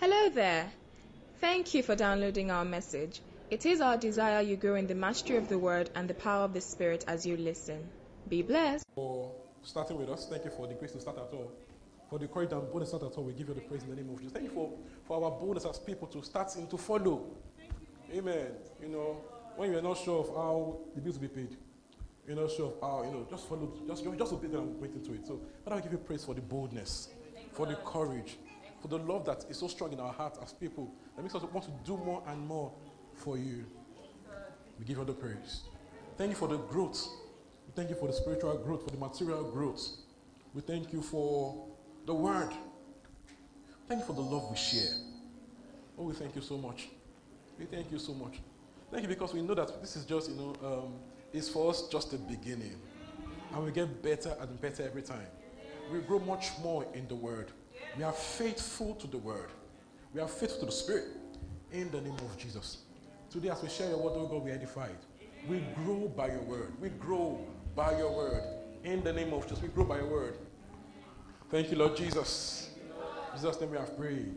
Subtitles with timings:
[0.00, 0.70] Hello there.
[1.40, 3.20] Thank you for downloading our message.
[3.50, 6.44] It is our desire you grow in the mastery of the word and the power
[6.44, 7.84] of the spirit as you listen.
[8.28, 8.84] Be blessed.
[8.94, 9.32] For
[9.64, 11.50] starting with us, thank you for the grace to start at all.
[12.08, 13.90] For the courage and boldness to start at all, we give you the praise in
[13.90, 14.32] the name of Jesus.
[14.34, 14.72] Thank you for,
[15.04, 17.26] for our boldness as people to start and to follow.
[18.14, 18.52] Amen.
[18.80, 19.16] You know,
[19.56, 21.56] when you're not sure of how the bills will be paid,
[22.24, 24.92] you're not sure of how, you know, just follow, just, just obey them and wait
[24.92, 25.26] into it.
[25.26, 27.08] So, Father, I give you praise for the boldness,
[27.52, 28.38] for the courage,
[28.80, 31.42] for the love that is so strong in our hearts as people that makes us
[31.42, 32.72] want to do more and more
[33.14, 33.64] for you.
[34.78, 35.62] We give you the praise.
[36.16, 37.08] Thank you for the growth.
[37.66, 39.88] We thank you for the spiritual growth, for the material growth.
[40.54, 41.66] We thank you for
[42.06, 42.50] the word.
[43.88, 44.94] Thank you for the love we share.
[45.98, 46.88] Oh, we thank you so much.
[47.58, 48.40] We thank you so much.
[48.90, 50.94] Thank you because we know that this is just, you know, um,
[51.32, 52.76] it's for us just the beginning.
[53.52, 55.26] And we get better and better every time.
[55.92, 57.50] We grow much more in the word.
[57.96, 59.50] We are faithful to the word.
[60.14, 61.06] We are faithful to the spirit.
[61.72, 62.78] In the name of Jesus.
[63.30, 64.96] Today, as we share your word, oh God, we are edified.
[65.48, 66.72] We grow by your word.
[66.80, 67.38] We grow
[67.74, 68.42] by your word.
[68.84, 70.38] In the name of Jesus, we grow by your word.
[71.50, 72.70] Thank you, Lord Jesus.
[73.34, 74.34] Jesus' name we have prayed.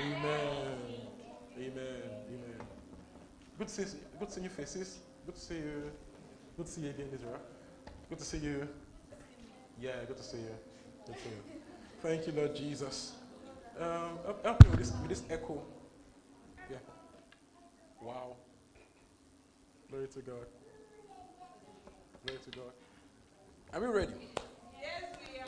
[0.00, 0.78] Amen.
[1.56, 2.02] Amen.
[2.28, 2.66] Amen.
[3.58, 4.98] Good to see, good to see your faces.
[5.26, 5.90] Good to see you.
[6.56, 7.38] Good to see you again, Israel.
[8.08, 8.68] Good to see you.
[9.80, 10.54] Yeah, good to see you.
[11.06, 11.57] Good to see you.
[12.00, 13.12] Thank you, Lord Jesus.
[13.80, 15.62] Um, help- me with this, with this echo.
[16.70, 16.76] Yeah.
[18.00, 18.36] Wow.
[19.90, 20.46] Glory to God.
[22.24, 22.72] Glory to God.
[23.72, 24.12] Are we ready?
[24.80, 25.46] Yes, we are.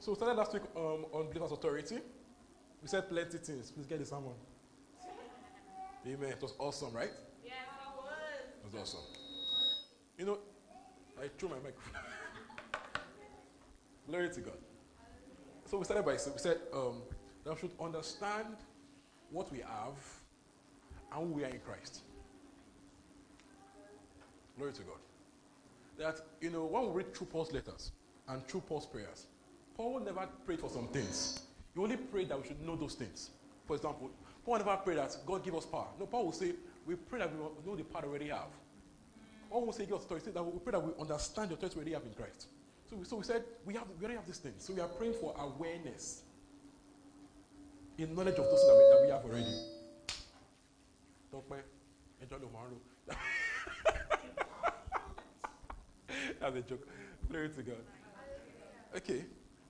[0.00, 1.98] So we started last week um, on believers' authority.
[2.82, 3.70] We said plenty things.
[3.70, 4.32] Please get the sermon.
[6.06, 6.30] Amen.
[6.30, 7.10] It was awesome, right?
[7.44, 8.12] Yes, I was.
[8.64, 9.00] It was awesome.
[10.18, 10.38] You know,
[11.18, 12.02] I threw my microphone.
[14.06, 14.58] Glory to God.
[15.66, 17.02] So we started by we said um,
[17.44, 18.56] that we should understand
[19.30, 19.98] what we have
[21.12, 22.02] and who we are in Christ.
[24.56, 24.98] Glory to God.
[25.98, 27.90] That you know when we read through Paul's letters
[28.28, 29.26] and through Paul's prayers,
[29.76, 31.40] Paul never prayed for some things.
[31.74, 33.30] He only prayed that we should know those things.
[33.66, 34.10] For example,
[34.44, 35.88] Paul never prayed that God give us power.
[35.98, 36.52] No, Paul will say
[36.86, 38.50] we pray that we know the power we already have.
[39.50, 40.30] Paul will say us authority.
[40.30, 42.46] That we pray that we understand the authority we already have in Christ.
[42.88, 44.54] So, we- so we said we have we already have this thing.
[44.58, 46.22] So we are praying for awareness
[47.98, 49.56] in knowledge of those that we, that we have already.
[52.52, 52.78] Máa ń rò.
[56.40, 56.86] That's a joke.
[57.28, 57.84] Glory to God.
[58.96, 59.24] Okay,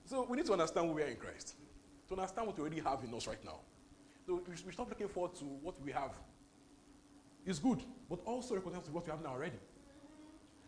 [0.05, 1.55] so we need to understand who we are in Christ.
[2.07, 3.59] To understand what we already have in us right now.
[4.25, 6.11] So we we stop looking forward to what we have.
[7.45, 9.59] It's good, but also recognize what we have now already.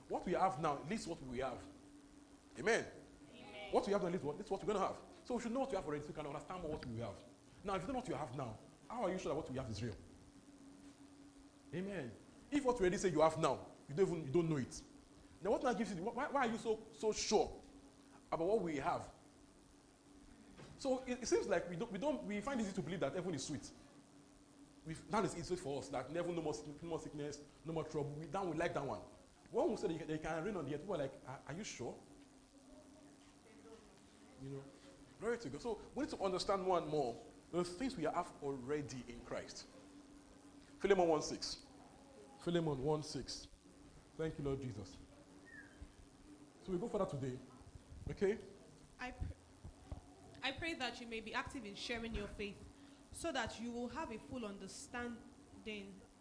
[0.10, 1.58] What we have now leads to what we have.
[2.60, 2.84] Amen.
[3.72, 4.96] What we have now to what, what we're going to have.
[5.24, 7.16] So we should know what we have already so we can understand what we have.
[7.64, 9.52] Now, if you don't know what you have now, how are you sure that what
[9.52, 9.96] we have is real?
[11.76, 12.12] Amen.
[12.52, 14.82] If what you already say you have now, you don't even you don't know it.
[15.44, 15.98] Now, what now gives you?
[15.98, 17.50] Why, why are you so so sure
[18.32, 19.02] about what we have?
[20.80, 23.02] So it, it seems like we don't, we don't we find it easy to believe
[23.02, 23.70] that heaven is sweet.
[24.88, 25.90] We that is easy for us.
[25.90, 28.16] That never no more no more sickness, no more trouble.
[28.20, 29.00] We that we like that one.
[29.52, 31.54] When we say that you can rain on the earth, people are like, are, are
[31.54, 31.94] you sure?
[34.44, 34.64] You know,
[35.20, 35.62] glory to God.
[35.62, 37.16] So we need to understand more and more
[37.52, 39.66] the things we have already in Christ.
[40.80, 41.58] Philemon 1 6.
[42.44, 43.48] Philemon 1 6.
[44.18, 44.98] Thank you, Lord Jesus.
[46.66, 47.34] So we go further today.
[48.12, 48.38] Okay?
[49.02, 49.96] I, pr-
[50.44, 52.56] I pray that you may be active in sharing your faith
[53.12, 55.16] so that you will have a full understanding.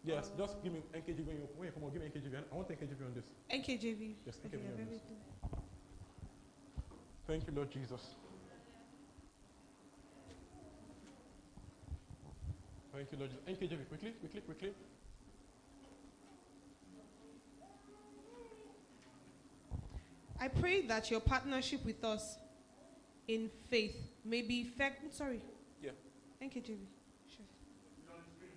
[0.03, 2.35] Yes, just give me NKJV when you, when you come on, give me NKJV.
[2.51, 3.25] I want NKJV on this.
[3.53, 4.13] NKJV.
[4.25, 4.85] Yes, Okay, NKJV I have on this.
[4.85, 5.17] everything.
[7.29, 8.15] Thank you, Lord Jesus.
[12.91, 13.45] Thank you, Lord Jesus.
[13.45, 14.69] Thank you, NKJV, quickly, quickly, quickly.
[20.39, 22.39] I pray that your partnership with us
[23.27, 25.13] in faith may be effective.
[25.13, 25.39] Sorry.
[25.83, 25.91] Yeah.
[26.39, 26.79] thank NKJV.
[27.27, 27.45] Sure.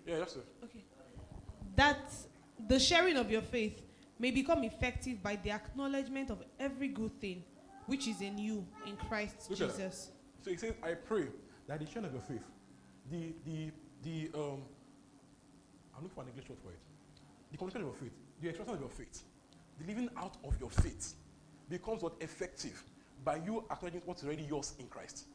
[0.06, 0.46] Yeah, that's it.
[0.64, 0.82] Okay.
[1.76, 2.10] That
[2.68, 3.82] the sharing of your faith
[4.18, 7.44] may become effective by the acknowledgement of every good thing
[7.86, 9.58] which is in you in Christ Look.
[9.58, 10.10] Jesus.
[10.42, 11.26] So he says, I pray
[11.68, 12.44] that the sharing of your faith,
[13.10, 13.70] the the
[14.02, 14.62] the um
[15.94, 16.78] I'm looking for an English word for it.
[17.50, 19.22] The communication of your faith, the expression of your faith,
[19.78, 21.14] the living out of your faith
[21.68, 22.82] becomes what effective
[23.24, 25.26] by you acknowledging what's already yours in Christ.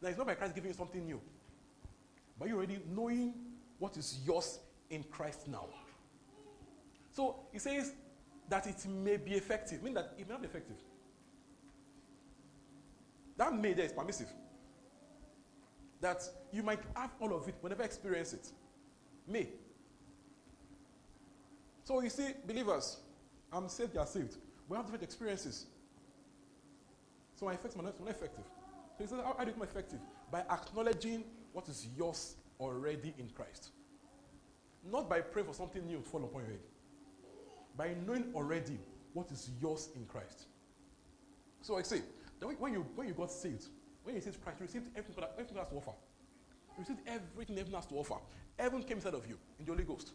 [0.00, 1.20] Now it's not by Christ giving you something new,
[2.38, 3.34] but you already knowing
[3.78, 4.58] what is yours
[4.90, 5.66] in Christ now.
[7.12, 7.92] So he says
[8.48, 10.76] that it may be effective, meaning that it may not be effective.
[13.42, 14.28] That may there is permissive.
[16.00, 16.22] that
[16.52, 18.48] you might have all of it but never experience it.
[19.26, 19.48] Me.
[21.82, 22.98] So you see, believers,
[23.52, 24.36] I'm saved, you are saved.
[24.68, 25.66] We have different experiences.
[27.34, 28.44] So my effective, my not, effective.
[28.96, 29.98] So he says, how, how do you become effective?
[30.30, 33.70] By acknowledging what is yours already in Christ.
[34.88, 36.60] Not by praying for something new to fall upon your head.
[37.76, 38.78] By knowing already
[39.14, 40.46] what is yours in Christ.
[41.60, 42.02] So I say,
[42.46, 43.66] when you, when you got saved,
[44.02, 45.92] when you received Christ, you received everything that everything has to offer.
[46.76, 48.16] You received everything heaven has to offer.
[48.58, 50.12] Heaven came inside of you in the Holy Ghost.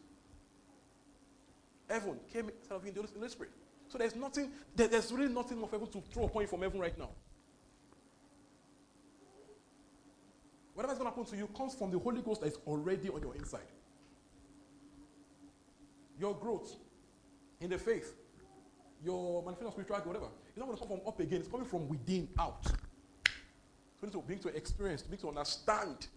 [1.90, 3.52] Heaven came inside of you in the Holy Spirit.
[3.88, 6.80] So there's nothing, there, there's really nothing of heaven to throw upon you from heaven
[6.80, 7.10] right now.
[10.74, 13.10] Whatever is going to happen to you comes from the Holy Ghost that is already
[13.10, 13.62] on your inside.
[16.20, 16.76] Your growth
[17.60, 18.14] in the faith,
[19.04, 20.28] your manifestation of spirituality, whatever,
[20.58, 21.40] it's not going to come from up again.
[21.40, 22.66] It's coming from within out.
[22.66, 22.72] So
[24.02, 26.08] you need to bring to experience, bring to understand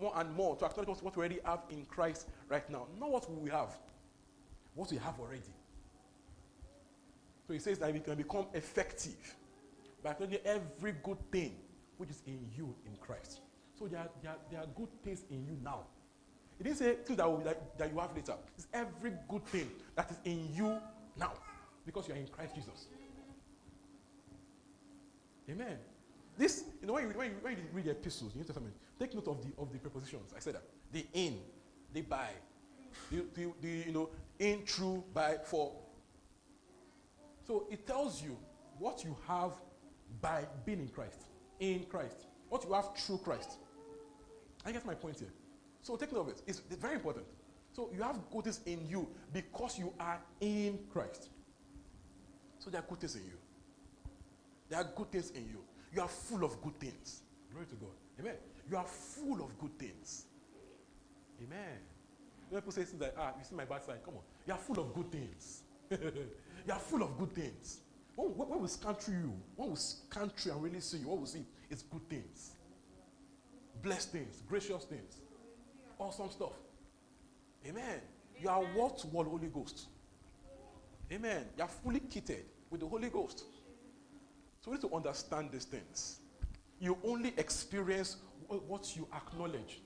[0.00, 2.86] more and more, to acknowledge what we already have in Christ right now.
[3.00, 3.76] Not what we have,
[4.76, 5.42] what we have already.
[7.48, 9.34] So he says that we can become effective
[10.04, 11.56] by acknowledging every good thing
[11.96, 13.40] which is in you in Christ.
[13.76, 15.80] So there are, there are, there are good things in you now.
[16.56, 18.34] He didn't say things that, that, that you have later.
[18.56, 20.78] It's every good thing that is in you
[21.18, 21.32] now
[21.84, 22.86] because you are in Christ Jesus.
[25.50, 25.78] Amen.
[26.36, 28.74] This, you know, when you, when you, when you read the epistles, the New Testament,
[28.98, 30.32] take note of the, of the prepositions.
[30.36, 30.62] I said that.
[30.92, 31.38] The in,
[31.92, 32.28] the by,
[33.10, 35.72] the, the, the you know, in, through, by, for.
[37.46, 38.36] So it tells you
[38.78, 39.52] what you have
[40.20, 41.22] by being in Christ,
[41.60, 43.52] in Christ, what you have through Christ.
[44.64, 45.32] I get my point here.
[45.82, 46.42] So take note of it.
[46.46, 47.26] It's, it's very important.
[47.72, 51.30] So you have good things in you because you are in Christ.
[52.58, 53.38] So there are good things in you.
[54.68, 55.62] There are good things in you.
[55.94, 57.22] You are full of good things.
[57.50, 57.90] Glory to God.
[58.20, 58.34] Amen.
[58.70, 60.26] You are full of good things.
[61.42, 61.78] Amen.
[62.52, 63.98] People say things like, ah, you see my bad side.
[64.04, 64.22] Come on.
[64.46, 65.62] You are full of good things.
[65.90, 67.80] you are full of good things.
[68.14, 71.20] When, when, when scan through you, when we scan through and really see you, what
[71.20, 72.52] we see is good things.
[73.82, 75.18] Blessed things, gracious things,
[75.98, 76.52] awesome stuff.
[77.66, 78.00] Amen.
[78.40, 79.86] You are what wall Holy Ghost.
[81.12, 81.44] Amen.
[81.56, 83.44] You are fully kitted with the Holy Ghost.
[84.68, 86.18] So we need to understand these things.
[86.78, 88.18] You only experience
[88.48, 89.80] what you acknowledge.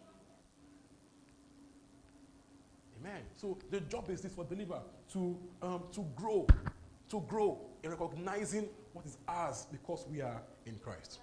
[2.99, 3.21] Amen.
[3.37, 4.81] So the job is this for believer
[5.13, 6.49] to um, to grow,
[7.11, 11.21] to grow in recognizing what is ours because we are in Christ.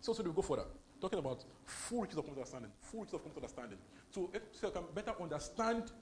[0.00, 0.64] So, so we go further,
[0.98, 3.78] talking about full riches of understanding, full riches of complete understanding.
[4.08, 5.92] So, so you can better understand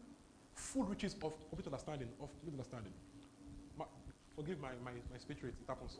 [0.54, 2.92] full riches of complete understanding, of complete understanding.
[3.76, 3.86] My,
[4.36, 5.98] forgive my, my, my speech rate, it happens.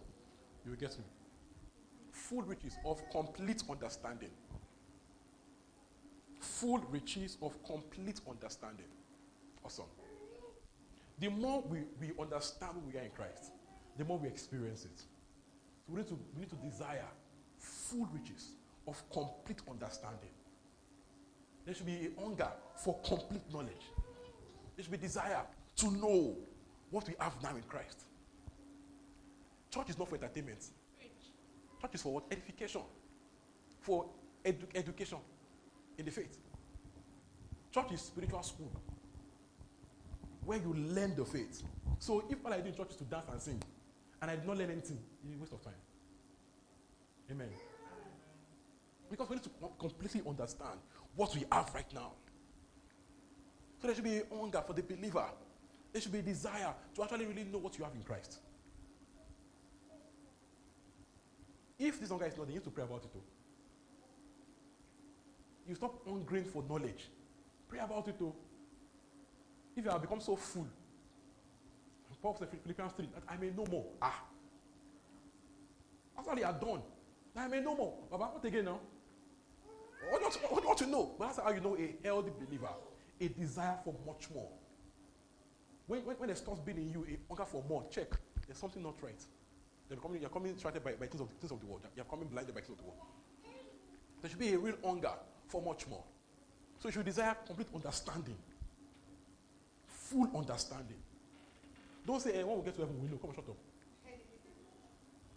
[0.65, 1.05] You will get me.
[2.13, 4.31] Full riches of complete understanding.
[6.41, 8.87] Full riches of complete understanding.
[9.65, 9.87] Awesome.
[11.19, 13.53] The more we, we understand who we are in Christ,
[13.97, 14.99] the more we experience it.
[14.99, 17.09] So we need to, we need to desire
[17.59, 18.53] full riches
[18.87, 20.31] of complete understanding.
[21.67, 23.91] There should be a hunger for complete knowledge.
[24.77, 25.43] There should be desire
[25.77, 26.37] to know
[26.91, 28.05] what we have now in Christ.
[29.81, 30.63] Church is not for entertainment.
[31.81, 32.25] Church is for what?
[32.31, 32.83] Edification.
[33.81, 34.05] For
[34.45, 35.17] edu- education
[35.97, 36.37] in the faith.
[37.73, 38.71] Church is spiritual school
[40.45, 41.63] where you learn the faith.
[41.99, 43.63] So if all I do in church is to dance and sing,
[44.21, 45.73] and I did not learn anything, it's a waste of time.
[47.31, 47.49] Amen.
[49.11, 50.79] Because we need to completely understand
[51.17, 52.13] what we have right now.
[53.81, 55.25] So there should be hunger for the believer.
[55.91, 58.41] There should be desire to actually really know what you have in Christ.
[61.81, 63.23] If this hunger is not, then you need to pray about it too.
[65.67, 67.09] You stop hungering for knowledge.
[67.69, 68.35] Pray about it too.
[69.75, 70.67] If you have become so full,
[72.21, 73.87] Paul said Philippians 3, that I may know more.
[74.03, 74.25] Ah.
[76.19, 76.83] After they are done,
[77.35, 77.95] that I may know more.
[78.11, 78.81] Baba, what again now?
[80.11, 81.15] What, what, what, you know?
[81.19, 82.69] But that's how you know a healthy believer.
[83.21, 84.51] A desire for much more.
[85.87, 88.09] When, when, when there starts being in you a hunger for more, check.
[88.47, 89.25] There's something not right.
[89.91, 91.83] You're coming, you're coming distracted by, by things, of, the things of the world.
[91.97, 92.99] You're coming blinded by things of the world.
[94.23, 95.13] There should be a real hunger
[95.49, 96.05] for much more.
[96.79, 98.37] So you should desire complete understanding.
[99.87, 100.97] Full understanding.
[102.07, 103.17] Don't say, hey, when we get to heaven, we know.
[103.17, 103.57] Come on, shut up.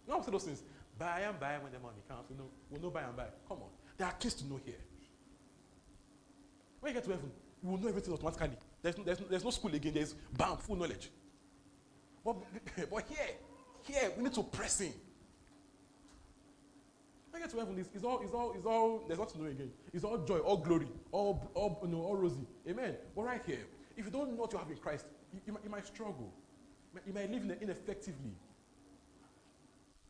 [0.06, 0.62] No, say those things.
[0.98, 2.24] By and by when the money comes.
[2.30, 3.26] We know, we know by and by.
[3.48, 3.68] Come on.
[3.96, 4.74] There are things to know here.
[6.80, 7.30] When you get to heaven,
[7.62, 8.56] you will know everything automatically.
[8.82, 9.94] There's no, there's no, there's no school again.
[9.94, 11.10] There's bam, full knowledge.
[12.24, 12.36] But,
[12.90, 13.36] but here,
[13.84, 14.92] here, we need to press in.
[17.34, 19.50] I get to heaven, it's, it's all, it's all, it's all, there's nothing to know
[19.50, 19.70] again.
[19.92, 22.46] It's all joy, all glory, all, all, you know, all rosy.
[22.68, 22.94] Amen.
[23.16, 25.64] But right here, if you don't know what you have in Christ, you, you, might,
[25.64, 26.32] you might struggle.
[27.06, 28.36] You might live ineffectively.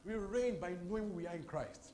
[0.05, 1.93] We reign by knowing we are in Christ.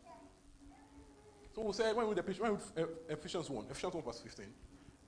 [1.55, 4.47] So we'll say, when we read when we uh, Ephesians 1, Ephesians 1 verse 15.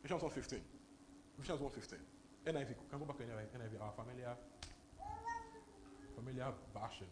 [0.05, 0.61] Ephesians 1 15.
[1.39, 1.99] Ephesians 1 15.
[2.47, 4.35] NIV, can go back to NIV, NIV, our familiar,
[6.25, 7.07] familiar version.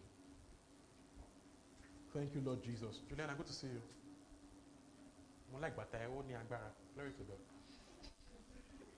[2.14, 3.00] Thank you, Lord Jesus.
[3.08, 3.82] Julian, I'm good to see you.
[5.52, 6.70] Mo like bàtà ẹ̀ ó ní agbára.
[6.94, 7.38] Glory to God.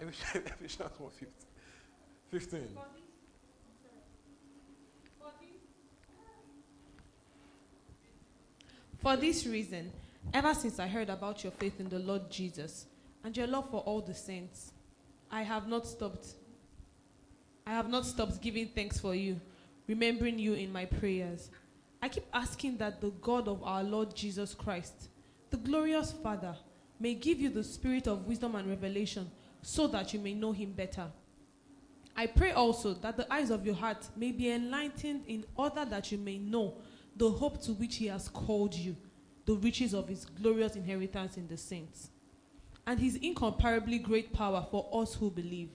[0.00, 1.11] Ephesians Ephesians 1
[2.31, 2.69] 15.
[2.69, 2.69] 15.
[8.99, 9.90] For this reason,
[10.33, 12.87] ever since I heard about your faith in the Lord Jesus
[13.25, 14.73] and your love for all the saints,
[15.31, 16.26] I have not stopped.
[17.66, 19.40] I have not stopped giving thanks for you,
[19.87, 21.51] remembering you in my prayers.
[22.01, 25.09] I keep asking that the God of our Lord Jesus Christ,
[25.51, 26.57] the glorious Father,
[26.99, 29.31] may give you the spirit of wisdom and revelation
[29.62, 31.07] so that you may know him better.
[32.17, 36.12] I pray also that the eyes of your heart may be enlightened in order that
[36.12, 36.75] you may know
[37.17, 38.97] the hope to which he has called you,
[39.47, 42.11] the riches of his glorious inheritance in the saints,
[42.87, 45.71] and his incomparably great power for us who believe.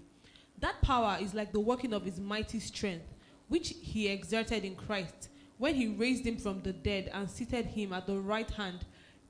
[0.60, 3.06] That power is like the working of his mighty strength,
[3.48, 7.94] which he exerted in Christ when he raised him from the dead and seated him
[7.94, 8.86] at the right hand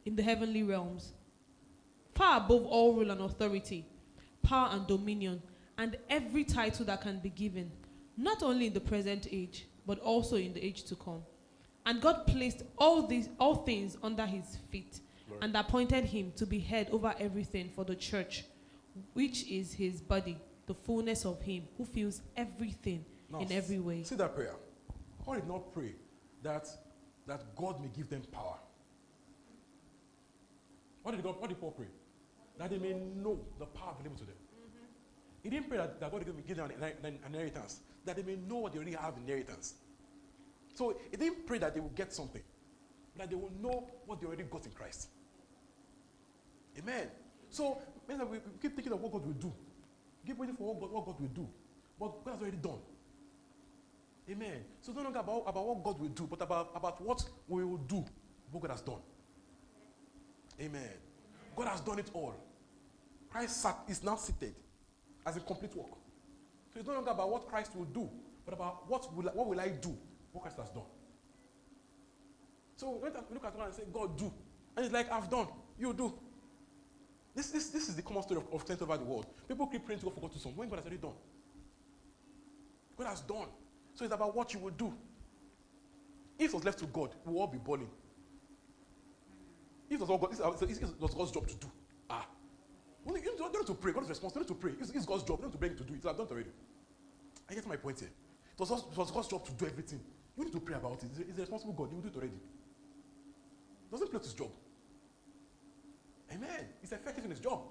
[0.05, 1.13] in the heavenly realms,
[2.15, 3.85] far above all rule and authority,
[4.43, 5.41] power and dominion,
[5.77, 7.71] and every title that can be given,
[8.17, 11.21] not only in the present age, but also in the age to come.
[11.85, 15.43] And God placed all these all things under his feet Lord.
[15.43, 18.43] and appointed him to be head over everything for the church,
[19.13, 24.03] which is his body, the fullness of him who fills everything Now, in every way.
[24.03, 24.55] See that prayer.
[25.23, 25.93] Paul did not pray
[26.43, 26.67] that,
[27.25, 28.57] that God may give them power.
[31.03, 31.87] What did, God, what did Paul pray?
[32.57, 34.35] That they may know the power available to them.
[34.35, 34.85] Mm-hmm.
[35.43, 38.23] He didn't pray that, that God would give them an, an, an inheritance, that they
[38.23, 39.75] may know what they already have in inheritance.
[40.73, 42.41] So he didn't pray that they will get something,
[43.15, 45.09] but that they will know what they already got in Christ.
[46.77, 47.07] Amen.
[47.49, 48.15] So we
[48.61, 49.53] keep thinking of what God will do.
[50.25, 51.47] Keep waiting for what God, what God will do.
[51.99, 52.79] But God has already done.
[54.29, 54.63] Amen.
[54.81, 57.77] So no longer about, about what God will do, but about, about what we will
[57.77, 58.03] do,
[58.51, 58.99] what God has done.
[60.59, 60.89] Amen.
[61.55, 62.35] God has done it all.
[63.29, 64.55] Christ sat, is now seated
[65.25, 65.91] as a complete work.
[66.73, 68.09] So it's no longer about what Christ will do,
[68.45, 69.95] but about what will, what will I do,
[70.31, 70.83] what Christ has done.
[72.75, 74.31] So when we look at God and say, God, do.
[74.75, 75.47] And it's like, I've done.
[75.79, 76.13] You do.
[77.35, 79.25] This, this, this is the common story of, of saints over the world.
[79.47, 81.13] People keep praying to God for God to something when God has already done.
[82.97, 83.47] God has done.
[83.97, 84.93] So it's about what you will do.
[86.37, 87.89] If it was left to God, we will all be balling.
[89.89, 91.67] If it was, all God, it's, it's, it's, God's job to do.
[92.07, 92.27] Ah.
[93.07, 93.93] You don't, you don't need to pray.
[93.93, 94.45] God is responsible.
[94.45, 94.73] To pray.
[94.79, 95.39] It's, it's God's job.
[95.39, 96.05] You don't need to beg him to do it.
[96.05, 96.51] I've done it already.
[97.49, 98.09] I get my point here.
[98.53, 99.99] It was, God's- it was God's job to do everything.
[100.37, 101.09] You need to pray about it.
[101.25, 101.89] He's a responsible God.
[101.89, 102.39] He will do it already.
[103.89, 104.51] Doesn't play his job.
[106.31, 106.67] Amen.
[106.81, 107.61] He's effective in his job.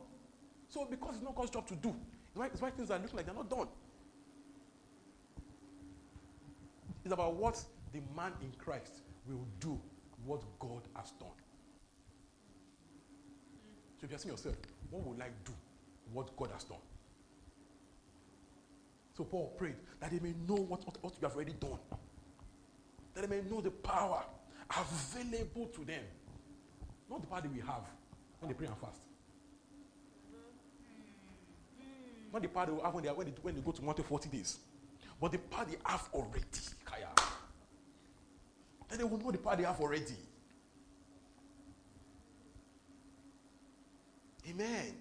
[0.68, 1.94] So because it's not God's job to do,
[2.26, 3.68] it's why, it's why things are looking like they're not done.
[7.06, 9.80] It's about what the man in Christ will do,
[10.24, 11.28] what God has done.
[14.00, 14.56] So if you're asking yourself,
[14.90, 15.52] what will I do,
[16.12, 16.80] what God has done?
[19.16, 21.78] So Paul prayed that they may know what, what, what you have already done.
[23.14, 24.24] That they may know the power
[24.76, 26.02] available to them.
[27.08, 27.88] Not the power that we have
[28.40, 28.98] when they pray and fast.
[32.32, 34.04] Not the power they will have when they, when they, when they go to mountain
[34.04, 34.58] 40 days.
[35.20, 36.44] But the power they have already.
[36.84, 37.08] Kaya.
[38.88, 40.14] Then they will know the power they have already.
[44.48, 44.94] Amen.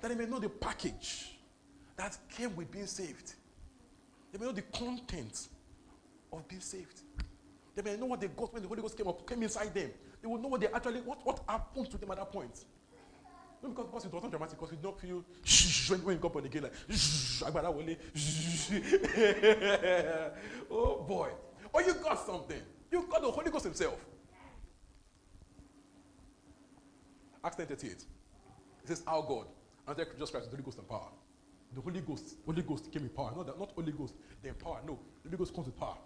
[0.00, 1.36] That they may know the package
[1.96, 3.34] that came with being saved.
[4.32, 5.48] They may know the content
[6.32, 7.02] of being saved.
[7.74, 9.90] They may know what they got when the Holy Ghost came up, came inside them.
[10.20, 12.64] They will know what they actually, what, what happened to them at that point.
[13.62, 16.32] Not because, because it was not dramatic, because we don't feel shh, when, you come
[16.34, 16.72] on again, like.
[20.70, 21.28] Oh boy.
[21.72, 22.60] Or you got something.
[22.90, 24.04] You got the Holy Ghost Himself.
[27.44, 27.92] Acts 10 38.
[27.92, 28.06] It
[28.84, 29.46] says, Our God,
[29.86, 31.08] and then Jesus Christ, the Holy Ghost and power.
[31.74, 33.32] The Holy Ghost, Holy Ghost came in power.
[33.36, 34.80] Not, that, not Holy Ghost, the power.
[34.86, 35.96] No, the Holy Ghost comes with power.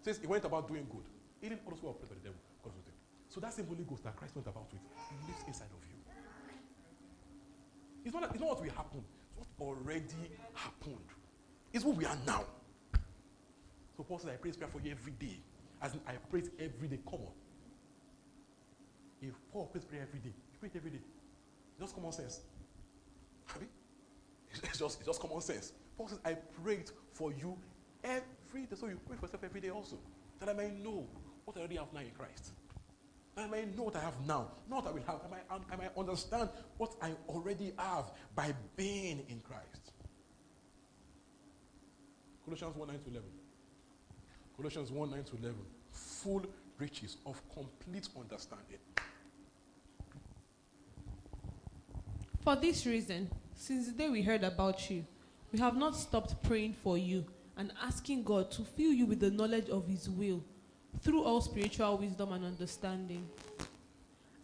[0.00, 1.04] It says he went about doing good.
[1.40, 2.38] He didn't also operate by the devil.
[2.64, 2.94] Was with him.
[3.28, 4.80] So that same Holy Ghost that Christ went about with
[5.28, 5.98] lives inside of you.
[8.04, 9.04] It's not, it's not what will happen.
[9.38, 10.96] It's what already happened.
[11.72, 12.44] It's what we are now.
[13.96, 15.40] So Paul says, I pray this prayer for you every day.
[15.82, 16.98] As in, I pray it every day.
[17.04, 17.32] Come on.
[19.20, 21.00] If Paul prays prayer every day, he prays every day.
[21.72, 22.40] It's just common sense.
[24.52, 25.72] It's just, it's just common sense.
[25.96, 27.56] Paul says, I prayed for you
[28.04, 28.76] every day.
[28.76, 29.98] So you pray for yourself every day also.
[30.38, 31.06] That I may know
[31.44, 32.52] what I already have now in Christ.
[33.38, 35.20] I may know what I have now, not what I will have.
[35.24, 39.92] I might, I might understand what I already have by being in Christ.
[42.44, 43.28] Colossians 1 9 to 11.
[44.56, 45.56] Colossians 1 9 to 11.
[45.92, 46.46] Full
[46.78, 48.78] riches of complete understanding.
[52.42, 55.04] For this reason, since the day we heard about you,
[55.52, 57.24] we have not stopped praying for you
[57.56, 60.42] and asking God to fill you with the knowledge of His will
[61.00, 63.28] through all spiritual wisdom and understanding.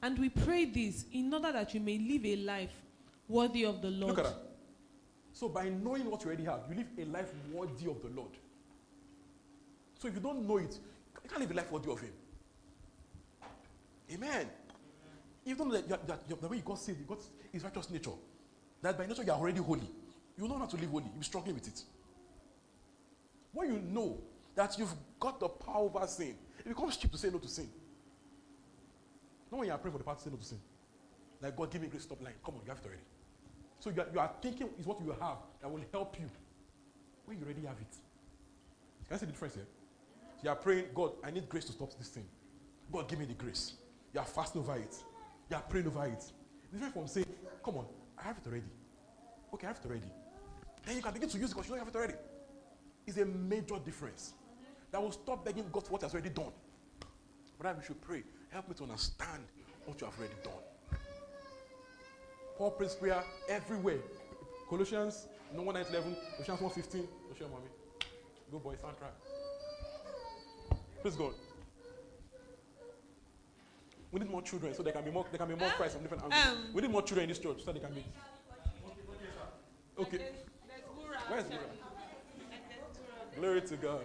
[0.02, 2.72] And we pray this in order that you may live a life
[3.28, 4.16] worthy of the Lord.
[4.16, 4.42] Look at that.
[5.32, 8.30] So by knowing what you already have, you live a life worthy of the Lord.
[9.98, 10.78] So if you don't know it,
[11.22, 12.12] you can't live a life worthy of Him.
[14.12, 14.46] Amen.
[15.46, 17.20] Even though that, that you- the way you got saved, you got
[17.50, 18.10] His righteous nature,
[18.82, 19.88] that by nature you are already holy.
[20.36, 21.10] You know how to live holy.
[21.14, 21.82] You're struggling with it.
[23.52, 24.18] When you know
[24.54, 27.68] that you've got the power over sin, it becomes cheap to say no to sin.
[29.50, 30.58] Not when you are praying for the power to say no to sin.
[31.40, 32.37] Like God, give me grace, stop lying.
[32.44, 33.02] Come on, you have it already.
[33.80, 36.26] So you are, you are thinking is what you have that will help you
[37.26, 37.96] when you already have it.
[39.06, 39.66] Can I see the difference here?
[40.42, 42.25] You are praying, God, I need grace to stop this thing.
[42.92, 43.75] God, give me the grace.
[44.12, 44.94] You are fasting over it.
[45.50, 46.25] You are praying over it.
[46.73, 47.26] Different from saying,
[47.64, 47.87] come on,
[48.18, 48.64] I have it already.
[49.52, 50.11] Okay, I have it already.
[50.84, 52.14] Then you can begin to use it because you know you have it already.
[53.06, 54.34] It's a major difference
[54.94, 56.52] that will stop begging God for what He has already done.
[57.60, 58.22] But we should pray.
[58.50, 59.42] Help me to understand
[59.86, 60.52] what you have already done.
[62.56, 63.98] Paul prays prayer everywhere.
[64.70, 67.00] Colossians no 1 9 11, Colossians 1 15.
[67.02, 67.66] Go show mommy.
[68.52, 69.16] Go boy, soundtrack.
[71.02, 71.32] Praise God.
[74.12, 76.02] We need more children so there can be more there can be more Christ from
[76.02, 76.40] different angles.
[76.46, 78.04] um, we need more children in this church so they can be
[79.98, 80.20] okay.
[81.26, 81.64] Where's Mura?
[83.37, 84.04] Glory to God.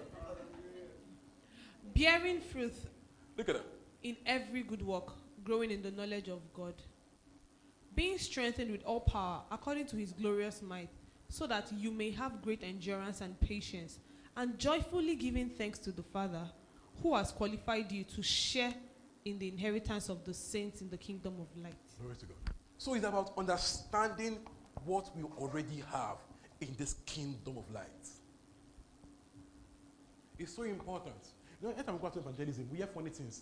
[2.00, 2.74] Bearing fruit
[3.38, 3.58] Look at
[4.04, 6.74] in every good work, growing in the knowledge of God,
[7.94, 10.90] being strengthened with all power according to his glorious might,
[11.28, 14.00] so that you may have great endurance and patience,
[14.38, 16.50] and joyfully giving thanks to the Father,
[17.04, 18.74] who has qualified you to share
[19.26, 21.76] in the inheritance of the saints in the kingdom of light.
[22.00, 22.38] Glory to God.
[22.78, 24.40] So it's about understanding
[24.86, 26.18] what we already have
[26.62, 28.08] in this kingdom of light.
[30.38, 31.18] It's so important.
[31.62, 33.42] You know, anytime we go out to evangelism, we hear funny things.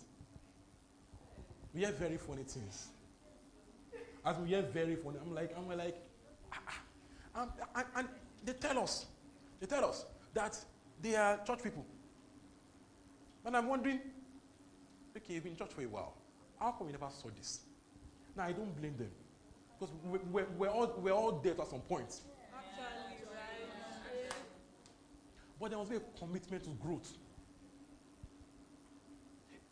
[1.72, 2.88] We hear very funny things.
[4.24, 5.96] As we hear very funny, I'm like, I'm like,
[6.52, 6.58] ah,
[7.36, 7.46] ah.
[7.76, 8.08] And, and
[8.44, 9.06] they tell us,
[9.60, 10.04] they tell us
[10.34, 10.58] that
[11.00, 11.86] they are church people.
[13.44, 14.00] And I'm wondering,
[15.16, 16.14] okay, you've been in church for a while.
[16.58, 17.60] How come you never saw this?
[18.36, 19.10] Now, I don't blame them.
[19.78, 22.20] Because we, we're, we're, all, we're all dead at some point.
[25.60, 27.12] But there must be a commitment to growth.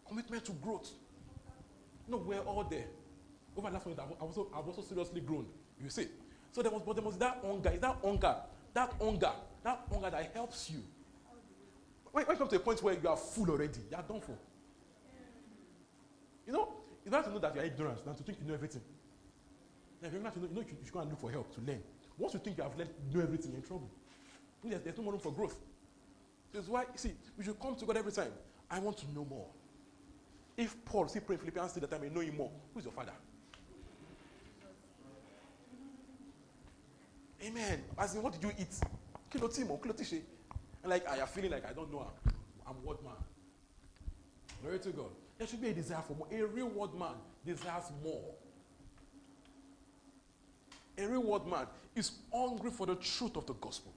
[0.08, 0.90] Commitment to growth.
[2.08, 2.86] No, we're all there.
[3.56, 5.46] Over the last one, I've also, I've also seriously grown.
[5.82, 6.06] You see.
[6.52, 7.70] So there was, but there was that hunger.
[7.70, 8.36] Is that hunger?
[8.72, 9.32] That hunger.
[9.62, 10.82] That hunger that helps you.
[12.12, 14.20] When, when you come to a point where you are full already, you are done
[14.20, 14.38] for.
[16.46, 18.54] You know, it's better to know that you are ignorant than to think you know
[18.54, 18.82] everything.
[20.00, 21.52] Now, if you're not to know, you know you should go and look for help
[21.54, 21.82] to learn.
[22.16, 23.90] Once you think you have learned, know everything, you're in trouble.
[24.62, 25.56] There's, there's no more room for growth.
[26.52, 28.30] That's why, see, we should come to God every time.
[28.70, 29.48] I want to know more.
[30.56, 32.50] If Paul, see, pray Philippians, say that I may know him more.
[32.72, 33.12] Who's your father?
[37.44, 37.82] Amen.
[37.98, 38.74] As in, what did you eat?
[39.30, 40.20] Kilo timo, kilo tishe.
[40.82, 42.06] And like, I am feeling like I don't know.
[42.66, 43.12] I'm, word man.
[44.62, 45.10] Glory to God.
[45.38, 46.26] There should be a desire for more.
[46.32, 47.14] A real word man
[47.44, 48.34] desires more.
[50.98, 53.92] A real word man is hungry for the truth of the gospel.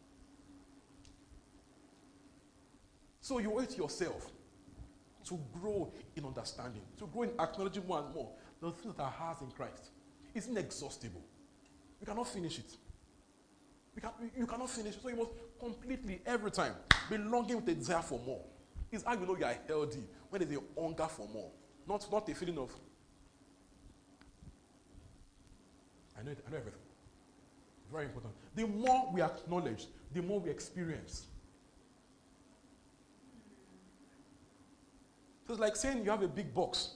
[3.21, 4.29] So you owe it to yourself
[5.29, 9.13] to grow in understanding, to grow in acknowledging more and more the things that are
[9.21, 9.91] ours in Christ.
[10.33, 11.21] It's inexhaustible.
[11.99, 12.75] We cannot finish it.
[13.95, 15.01] We can, you cannot finish it.
[15.01, 16.73] So you must completely, every time,
[17.09, 18.41] be longing with a desire for more.
[18.91, 21.51] It's how you know you are healthy when there's a hunger for more,
[21.87, 22.71] not, not a feeling of,
[26.19, 26.81] I know, it, I know everything.
[27.91, 28.33] Very important.
[28.55, 31.25] The more we acknowledge, the more we experience.
[35.49, 36.91] So it's like saying you have a big box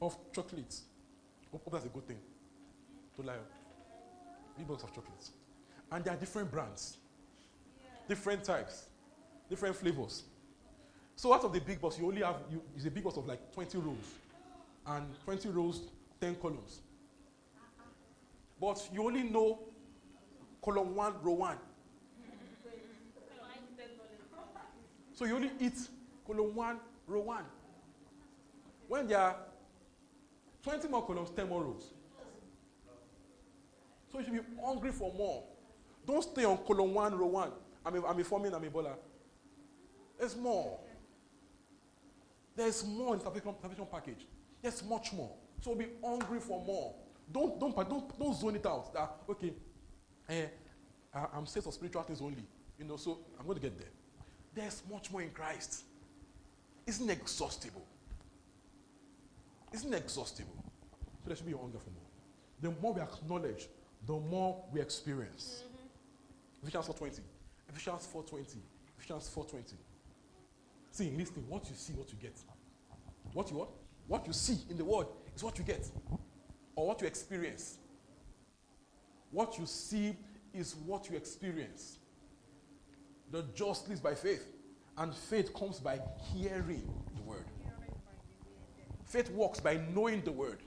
[0.00, 0.82] of chocolates.
[1.52, 2.18] Hope that's a good thing.
[3.14, 3.34] To lie.
[4.58, 5.30] Big box of chocolates.
[5.92, 6.96] And there are different brands,
[8.08, 8.86] different types,
[9.48, 10.24] different flavors.
[11.14, 13.28] So out of the big box, you only have you, it's a big box of
[13.28, 13.96] like 20 rows.
[14.84, 15.82] And 20 rows
[16.20, 16.80] 10 columns.
[18.60, 19.60] But you only know
[20.60, 21.56] column 1, row 1.
[25.12, 25.78] So you only eat
[26.26, 27.44] column 1, row 1.
[28.88, 29.36] When there are
[30.62, 31.92] 20 more columns, 10 more rows.
[34.10, 35.44] So you should be hungry for more.
[36.06, 37.50] Don't stay on column 1, row 1.
[37.86, 38.94] I'm a, I'm a informing, I'm a baller.
[40.18, 40.78] There's more.
[42.54, 44.26] There's more in the salvation, package.
[44.60, 45.32] There's much more.
[45.60, 46.94] So be hungry for more.
[47.32, 48.92] Don't, don't, don't, don't zone it out.
[48.92, 49.52] That, okay,
[50.28, 50.46] eh,
[51.34, 52.44] I'm saved for spiritual things only.
[52.78, 53.88] You know, so I'm going to get there.
[54.54, 55.84] There's much more in Christ.
[56.86, 57.86] Isn't exhaustible.
[59.72, 60.64] Isn't exhaustible.
[61.22, 62.02] So there should be a hunger for more.
[62.60, 63.68] The more we acknowledge,
[64.06, 65.64] the more we experience.
[65.66, 66.68] Mm-hmm.
[66.68, 67.20] Ephesians 4.20.
[67.68, 68.56] Ephesians 4.20.
[68.98, 69.74] Ephesians 4.20.
[70.90, 72.38] See, listening, what you see, what you get.
[73.32, 73.70] What you what?
[74.06, 75.88] What you see in the world is what you get.
[76.76, 77.78] Or what you experience.
[79.30, 80.14] What you see
[80.52, 81.98] is what you experience.
[83.30, 84.46] The just lives by faith.
[84.98, 86.00] And faith comes by
[86.32, 86.86] hearing.
[89.12, 90.60] Faith works by knowing the word.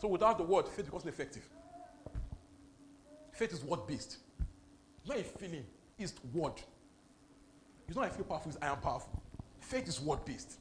[0.00, 1.46] So without the word, faith becomes ineffective.
[3.30, 4.16] Faith is word based.
[5.00, 5.66] It's not a feeling,
[5.98, 6.54] it's word.
[7.86, 9.22] It's not I feel powerful, it's I am powerful.
[9.60, 10.60] Faith is word based.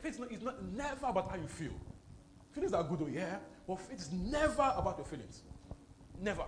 [0.00, 1.72] Faith is not, is not never about how you feel.
[2.52, 5.42] Feelings are good, oh yeah, but faith is never about your feelings.
[6.20, 6.44] Never.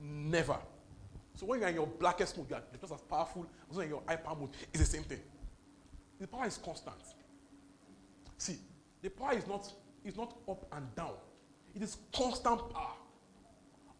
[0.00, 0.58] Never.
[1.36, 4.34] So when you're in your blackest mood, you're just as powerful you're in your hyper
[4.34, 4.50] mood.
[4.74, 5.20] It's the same thing.
[6.18, 6.96] The power is constant.
[8.36, 8.56] See,
[9.02, 9.72] the power is not,
[10.04, 11.14] is not up and down.
[11.74, 12.94] It is constant power.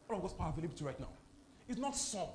[0.09, 1.11] All of God's power available to you right now.
[1.69, 2.29] It's not some.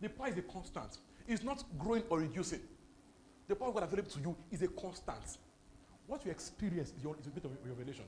[0.00, 0.98] The power is a constant.
[1.28, 2.60] It's not growing or reducing.
[3.46, 5.38] The power of God available to you is a constant.
[6.06, 8.04] What you experience is, your, is a bit of revelation.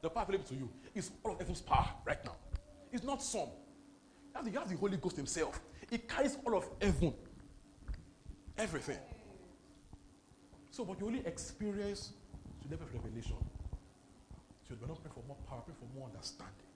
[0.00, 2.34] The power available to you is all of heaven's power right now.
[2.92, 3.40] It's not some.
[3.40, 3.48] You
[4.34, 5.60] have, the, you have the Holy Ghost Himself.
[5.90, 7.14] It carries all of heaven.
[8.58, 8.98] Everything.
[10.72, 12.12] So, but you only experience
[12.62, 13.36] to level of revelation.
[14.66, 16.66] So, we're not praying for more power, pray for more understanding.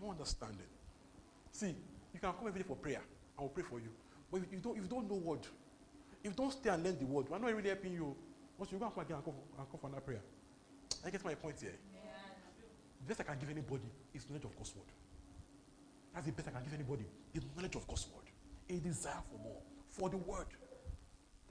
[0.00, 0.66] More understanding.
[1.52, 1.68] See,
[2.12, 3.00] you can come every day for prayer.
[3.38, 3.90] I will pray for you.
[4.30, 5.46] But if you don't, if you don't know word,
[6.24, 8.16] if you don't stay and learn the word, we're not really helping you.
[8.58, 10.22] Once you go and come again and come, and come for another prayer.
[11.06, 11.70] I get my point here.
[11.94, 12.10] Yeah.
[13.02, 14.90] The best I can give anybody is knowledge of God's word.
[16.12, 18.26] That's the best I can give anybody is knowledge of God's word.
[18.68, 19.62] A desire for more.
[19.88, 20.46] For the word.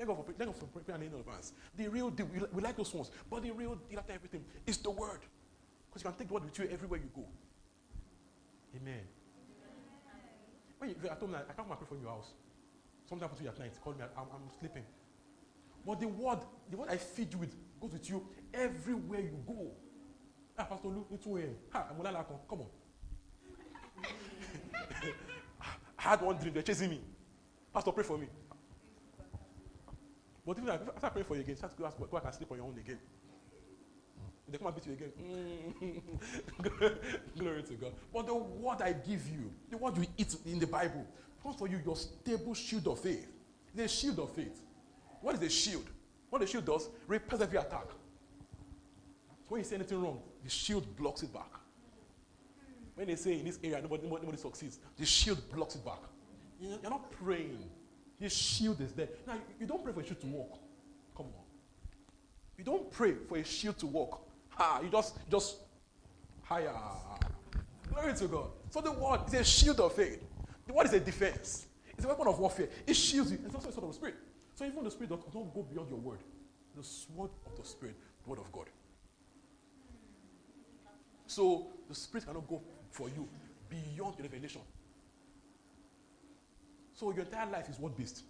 [0.01, 1.53] Thank God for, thank God for prayer and in advance.
[1.77, 4.77] The real deal, we, we like those ones, but the real deal after everything is
[4.77, 5.19] the word.
[5.87, 7.23] Because you can take the word with you everywhere you go.
[8.75, 9.01] Amen.
[10.79, 12.31] When you, at home, I can't come pray for your house.
[13.07, 14.81] Sometimes you at night, call me, I'm, I'm sleeping.
[15.85, 16.39] But the word,
[16.71, 19.69] the word I feed you with goes with you everywhere you go.
[20.57, 21.45] Ah, Pastor Luke, it's way.
[21.73, 22.67] Ha, I'm gonna come on.
[25.99, 27.01] I had one dream, they're chasing me.
[27.71, 28.25] Pastor, pray for me.
[30.45, 32.51] But even after I pray for you again, have to go ask I can sleep
[32.51, 32.99] on your own again.
[34.49, 35.11] They come and beat you again.
[35.81, 37.37] Mm.
[37.37, 37.93] Glory to God.
[38.13, 41.05] But the word I give you, the word you eat in the Bible,
[41.41, 43.27] comes for you your stable shield of faith.
[43.73, 44.61] It's a shield of faith.
[45.21, 45.85] What is a shield?
[46.29, 47.85] What the shield does, repels every attack.
[49.47, 51.51] When you say anything wrong, the shield blocks it back.
[52.95, 55.99] When they say in this area nobody, nobody succeeds, the shield blocks it back.
[56.59, 57.69] You're not praying.
[58.21, 59.09] The shield is there.
[59.25, 60.59] Now, you don't pray for a shield to walk.
[61.17, 61.43] Come on.
[62.55, 64.21] You don't pray for a shield to walk.
[64.49, 65.57] Ha, you just, just
[66.43, 66.71] higher.
[67.91, 68.51] Glory to God.
[68.69, 70.23] So the word is a shield of faith.
[70.67, 71.65] The word is a defense.
[71.97, 72.69] It's a weapon of warfare.
[72.85, 73.39] It shields you.
[73.43, 74.15] It's also a sword of the spirit.
[74.53, 76.19] So even the spirit does not go beyond your word.
[76.77, 78.67] The sword of the spirit, the word of God.
[81.25, 83.27] So the spirit cannot go for you
[83.67, 84.61] beyond the revelation.
[87.01, 88.21] So your entire life is what based?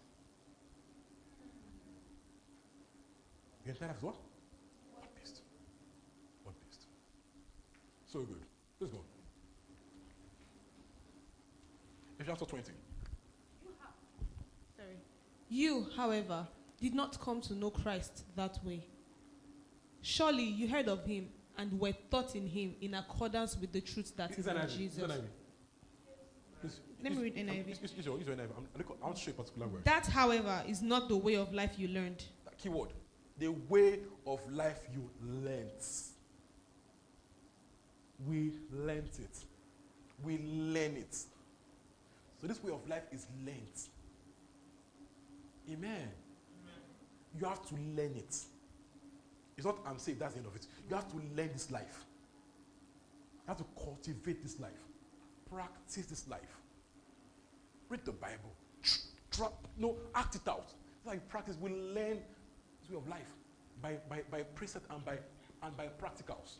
[3.66, 4.16] Your entire life is what?
[4.96, 5.42] What based?
[6.46, 6.86] What based?
[8.08, 8.46] So good.
[8.80, 9.00] Let's go.
[12.18, 12.64] Ephesians 20.
[14.78, 14.88] Sorry.
[15.50, 16.48] You, however,
[16.80, 18.86] did not come to know Christ that way.
[20.02, 24.16] Surely you heard of him and were taught in him in accordance with the truth
[24.16, 25.12] that is, is in Jesus.
[27.04, 27.68] Let me read NIV.
[27.68, 28.50] Use, use, your, use your NIV.
[28.58, 29.86] I'm, I want to show you a particular word.
[29.86, 32.24] That, however, is not the way of life you learned.
[32.46, 32.90] That key word.
[33.40, 35.84] The way of life you learnt.
[38.28, 39.46] We learnt it.
[40.24, 41.16] We learn it.
[42.40, 43.90] So this way of life is learnt.
[45.72, 45.92] Amen.
[45.92, 46.10] Amen.
[47.40, 48.36] You have to learn it.
[49.58, 50.68] It's not I'm saved, that's the end of it.
[50.90, 52.06] You have to learn this life.
[53.46, 54.72] You have to cultivate this life.
[55.50, 56.61] Practice this life.
[57.92, 58.56] Read the Bible.
[59.32, 60.72] Drop, no, act it out.
[60.98, 61.58] It's like practice.
[61.60, 62.20] We learn
[62.82, 63.34] this way of life
[63.82, 65.18] by, by, by precept and by
[65.62, 66.56] and by practicals.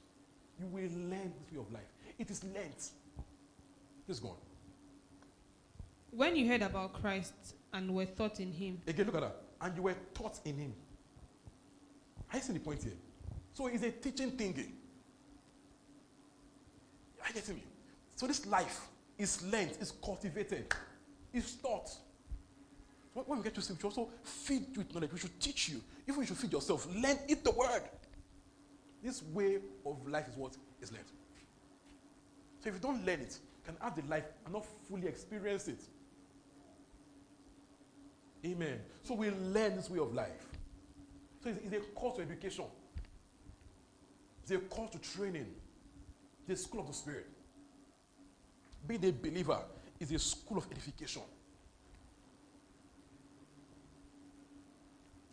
[0.60, 1.88] You will learn this way of life.
[2.20, 2.84] It is learned.
[4.06, 4.36] Please go on.
[6.12, 7.34] When you heard about Christ
[7.72, 9.38] and were taught in him, Again, look at that.
[9.62, 10.74] And you were taught in him.
[12.34, 12.94] I see the point here.
[13.54, 14.68] So it's a teaching thingy.
[17.22, 17.64] Are you getting me?
[18.18, 18.82] So this life
[19.18, 20.74] is learned, is cultivated,
[21.34, 21.90] is taught.
[23.14, 25.12] When we get to see, we should also feed you with knowledge.
[25.12, 25.82] We should teach you.
[26.08, 26.88] Even you should feed yourself.
[26.96, 27.84] Learn, eat the word.
[29.04, 31.06] This way of life is what is learned.
[32.60, 35.68] So if you don't learn it, you can have the life and not fully experience
[35.68, 35.82] it.
[38.46, 38.80] Amen.
[39.04, 40.30] So we learn this way of life.
[41.44, 42.66] So it's, it's a course to education.
[44.44, 45.48] It's a course to training.
[46.50, 47.28] A school of the spirit.
[48.86, 49.60] Be a believer
[50.02, 51.22] is a school of edification.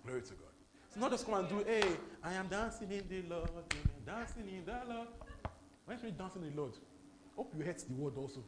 [0.05, 0.53] Glory to God.
[0.87, 1.85] It's not just come and do, hey,
[2.23, 3.51] I am dancing in the Lord,
[4.05, 5.09] dancing in the Lord.
[5.89, 6.73] Are you dancing in the Lord?
[7.35, 8.45] Hope you heard the word also.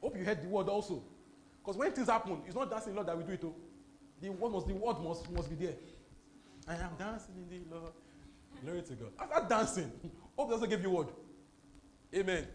[0.00, 1.04] Hope you heard the word also.
[1.62, 3.44] Because when things happen, it's not dancing in the Lord that we do it.
[3.44, 3.54] Oh.
[4.20, 5.74] The word must, the word must, must be there.
[6.66, 7.92] I am dancing in the Lord.
[8.64, 9.12] Glory to God.
[9.18, 9.92] After dancing,
[10.36, 11.08] hope also give you word.
[12.14, 12.46] Amen.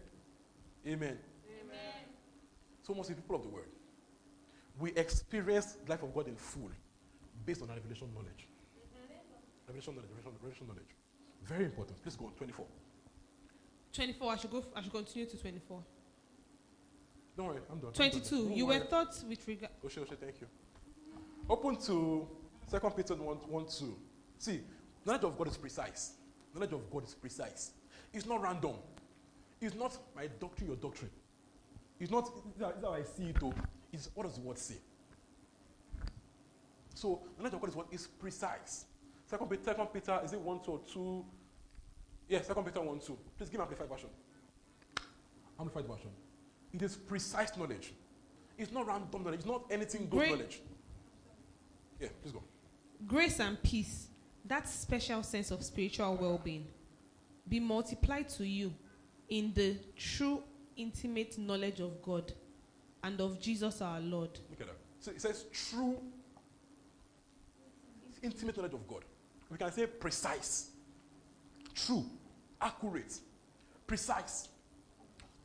[0.86, 1.18] Amen.
[2.86, 3.66] So must be people of the world.
[4.78, 6.70] We experience the life of God in full
[7.44, 8.46] based on our revelation knowledge.
[9.66, 10.94] Revelation knowledge, revelation, revelation knowledge.
[11.44, 12.00] Very important.
[12.00, 12.32] Please go on.
[12.32, 12.64] 24.
[13.92, 15.82] 24, I should go, I should continue to 24.
[17.36, 17.88] Don't worry, I'm done.
[17.88, 17.92] I'm done.
[17.92, 18.78] 22, you worry.
[18.78, 20.46] were taught with regard, Oshe, Oshe, thank you.
[21.50, 22.28] Open to
[22.70, 23.98] 2 Peter 1, 1 2.
[24.38, 24.60] See,
[25.04, 26.12] knowledge of God is precise.
[26.54, 27.72] Knowledge of God is precise.
[28.12, 28.76] It's not random.
[29.60, 31.10] It's not my doctrine, your doctrine.
[31.98, 33.54] It's not, it's how I see it, though.
[33.92, 34.76] It's what does the word say?
[36.94, 38.86] So, the knowledge of God is what is precise.
[39.26, 41.24] Second Peter, Second Peter, is it 1 2 or 2?
[42.28, 43.18] Yeah, Second Peter 1 2.
[43.36, 44.08] Please give me amplified version.
[45.58, 46.10] Amplified version.
[46.72, 47.92] It is precise knowledge.
[48.58, 49.40] It's not random knowledge.
[49.40, 50.30] It's not anything good Great.
[50.32, 50.60] knowledge.
[52.00, 52.42] Yeah, please go.
[53.06, 54.08] grace and peace,
[54.44, 56.66] that special sense of spiritual well being,
[57.48, 58.72] be multiplied to you
[59.28, 60.42] in the true
[60.76, 62.32] intimate knowledge of God
[63.02, 64.30] and of Jesus our Lord.
[64.50, 64.76] Look at that.
[65.00, 65.98] So it says true,
[68.22, 69.04] intimate knowledge of God.
[69.50, 70.70] We can say precise,
[71.74, 72.04] true,
[72.60, 73.18] accurate,
[73.86, 74.48] precise,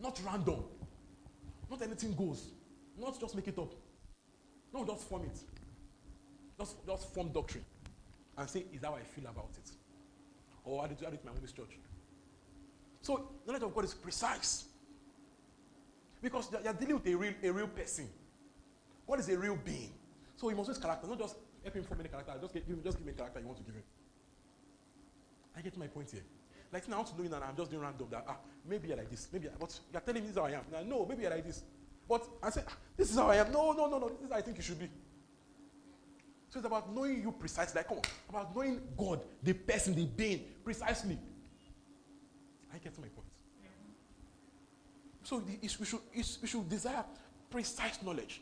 [0.02, 0.64] not random,
[1.70, 2.50] not anything goes,
[3.00, 3.74] not just make it up,
[4.74, 5.38] not just form it,
[6.60, 7.64] just, just form doctrine
[8.38, 9.72] and say, is that how I feel about it.
[10.64, 11.78] Or I did, I did my own church.
[13.02, 14.66] So knowledge of God is precise.
[16.22, 18.10] Because you're dealing with a real, a real person.
[19.08, 19.92] God is a real being.
[20.38, 22.34] So he must use character, not just help him form any character.
[22.40, 23.84] Just give, him- just give him a character you want to give him.
[25.56, 26.24] I get my point here.
[26.72, 28.88] Like now I want to know you that I'm just doing random that ah maybe
[28.88, 30.62] you're like this, maybe but you're telling me this is how I am.
[30.72, 31.64] Now, no, maybe you're like this.
[32.08, 33.52] But I say ah, this is how I am.
[33.52, 34.10] No, no, no, no.
[34.10, 34.90] This is how I think you should be.
[36.50, 37.80] So it's about knowing you precisely.
[37.80, 41.18] Like, come on, about knowing God, the person, the being, precisely.
[42.74, 43.28] I get my point.
[45.32, 47.06] So we, should, we should desire
[47.50, 48.42] precise knowledge.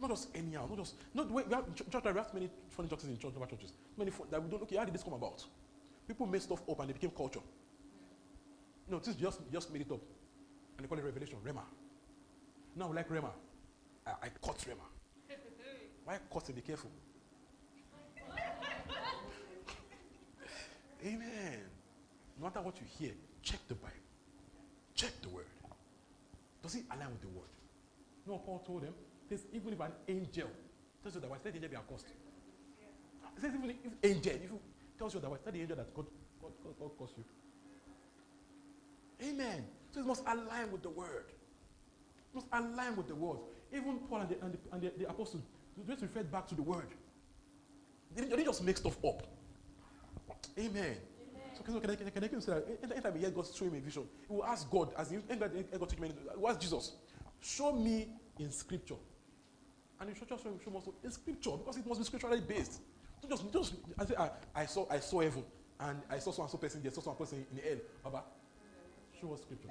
[0.00, 3.18] Not just anyhow, not just not we have church, we have many funny churches in
[3.18, 3.72] church, other churches.
[3.98, 5.44] Many fun, that we don't okay, how did this come about?
[6.06, 7.40] People made stuff up and they became culture.
[8.88, 9.98] No, this just just made it up.
[10.76, 11.62] And they call it revelation, Rhema.
[12.76, 13.30] Now like Rhema.
[14.06, 14.86] I, I cut Rhema.
[16.04, 16.54] Why cut it?
[16.54, 16.90] Be careful.
[21.04, 21.58] Amen.
[22.38, 24.03] No matter what you hear, check the Bible.
[24.94, 25.46] Check the word.
[26.62, 27.48] Does it align with the word?
[28.26, 28.94] Know Paul told them?
[29.28, 30.48] Says, even if an angel
[31.02, 32.06] tells you otherwise, let the angel be accursed.
[33.34, 34.50] He says, even if angel, if
[34.98, 36.06] tells you otherwise, tell the angel that God,
[36.40, 37.24] God, God, God cursed you.
[39.28, 39.64] Amen.
[39.92, 41.26] So it must align with the word.
[41.28, 43.38] It must align with the word.
[43.72, 45.42] Even Paul and the, and the, and the, the apostles,
[45.88, 46.88] just referred back to the word.
[48.14, 49.26] They didn't, they didn't just make stuff up.
[50.58, 50.96] Amen.
[51.56, 53.64] So can, I- can, I- can I can say that any- anytime he God show
[53.66, 56.10] him a vision, he will ask God, as he God teach me,
[56.46, 56.92] ask Jesus,
[57.40, 58.96] show me in scripture.
[60.00, 62.40] And the scripture show him show him also in scripture because it must be scripturally
[62.40, 62.80] based.
[63.22, 65.44] Don't just just I say I, I saw I saw heaven
[65.80, 67.78] and I saw so person there, saw so person in hell.
[68.02, 68.24] Baba,
[69.20, 69.68] show us scripture.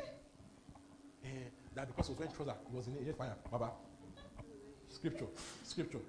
[1.24, 1.28] Eh,
[1.76, 3.36] that because he was wearing trouser, he was in the fire.
[3.52, 3.72] Baba,
[4.89, 5.28] scripture,
[5.63, 6.00] scripture,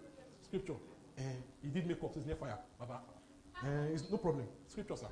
[0.42, 0.74] scripture.
[1.18, 1.22] Eh,
[1.62, 2.58] he did make up, so it's near fire.
[2.78, 3.00] Baba.
[3.64, 4.46] Eh, it's no problem.
[4.68, 5.06] Scripture, sir.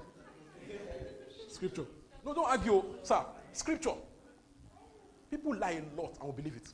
[1.48, 1.84] Scripture.
[2.24, 3.24] No, don't argue, sir.
[3.52, 3.94] Scripture.
[5.30, 6.68] People lie a lot and will believe it.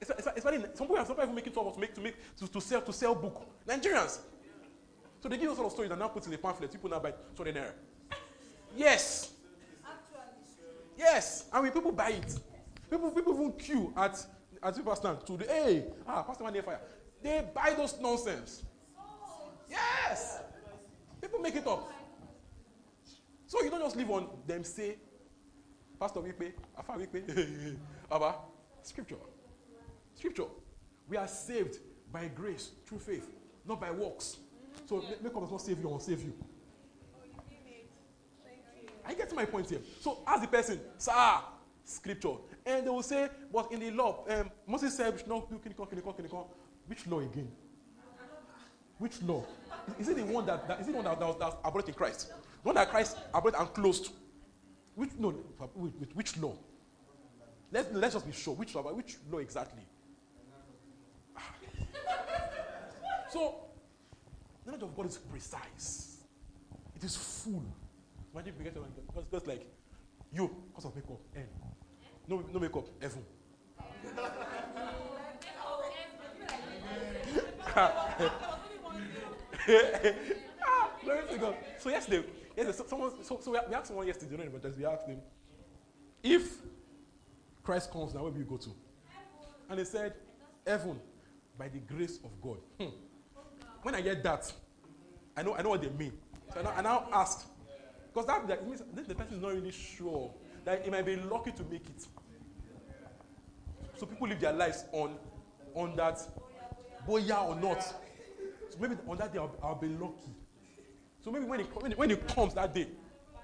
[0.00, 2.14] It's, it's, it's very, some people have some people making trouble to make to make
[2.36, 3.46] to, to sell to sell book.
[3.66, 4.20] Nigerians.
[5.20, 6.70] So they give us sort of stories and now put in the pamphlet.
[6.70, 7.74] People now buy so they there.
[8.76, 9.32] Yes.
[10.96, 11.46] Yes.
[11.52, 12.38] And when people buy it,
[12.88, 14.24] people people even queue at
[14.62, 16.80] at people stand to the hey ah pastor man fire.
[17.20, 18.62] They buy those nonsense.
[19.68, 20.38] Yes.
[21.20, 21.90] People make it up.
[23.48, 24.98] So you don't just live on them say,
[25.98, 27.76] Pastor we Wikpe, Afa Wikpe,
[28.12, 28.34] Abba,
[28.82, 29.16] scripture.
[30.14, 30.44] Scripture.
[31.08, 31.78] We are saved
[32.12, 33.26] by grace through faith,
[33.66, 34.36] not by works.
[34.84, 36.34] So make make up does not save you or save you.
[39.06, 39.80] I get my point here.
[40.00, 41.38] So ask the person, sir,
[41.84, 42.34] scripture.
[42.66, 45.56] And they will say, but in the law, um, Moses said, we should not do
[45.56, 46.46] kinikon, kinikon, kinikon.
[46.86, 47.50] Which law again?
[48.98, 49.42] Which law?
[49.98, 51.56] Is it the one that, that is it the one that, that, was, that was
[51.64, 52.30] abolished in Christ?
[52.62, 54.10] The one that Christ abolished and closed?
[54.94, 55.34] Which no,
[55.76, 56.56] wait, which law?
[57.70, 58.54] Let's, let's just be sure.
[58.54, 58.82] Which law?
[58.92, 59.82] Which law exactly?
[61.36, 61.54] Ah.
[63.30, 63.54] so,
[64.66, 66.18] knowledge of God is precise.
[66.96, 67.62] It is full.
[68.32, 69.64] Imagine if we get to because just like
[70.32, 71.46] you, because of makeup, N.
[72.26, 73.24] No, no makeup, heaven.
[81.08, 81.56] glory to God.
[81.78, 82.24] So yesterday,
[82.56, 85.20] yesterday so, someone, so, so we asked someone yesterday, you know, but we asked him,
[86.22, 86.58] if
[87.62, 88.70] Christ comes now, where will you go to?
[89.70, 90.14] And he said,
[90.66, 91.00] heaven,
[91.58, 92.58] by the grace of God.
[92.78, 92.94] Hmm.
[93.82, 94.52] When I get that,
[95.36, 96.12] I know, I know what they mean.
[96.52, 97.46] So I now, I now asked,
[98.12, 100.32] because that, that means the person is not really sure
[100.64, 102.06] that he might be lucky to make it.
[103.96, 105.16] So people live their lives on,
[105.74, 106.20] on that,
[107.06, 107.82] boya or not.
[107.82, 110.34] So maybe on that day I'll, I'll be lucky.
[111.24, 112.88] So maybe when it, when it, when it comes that day,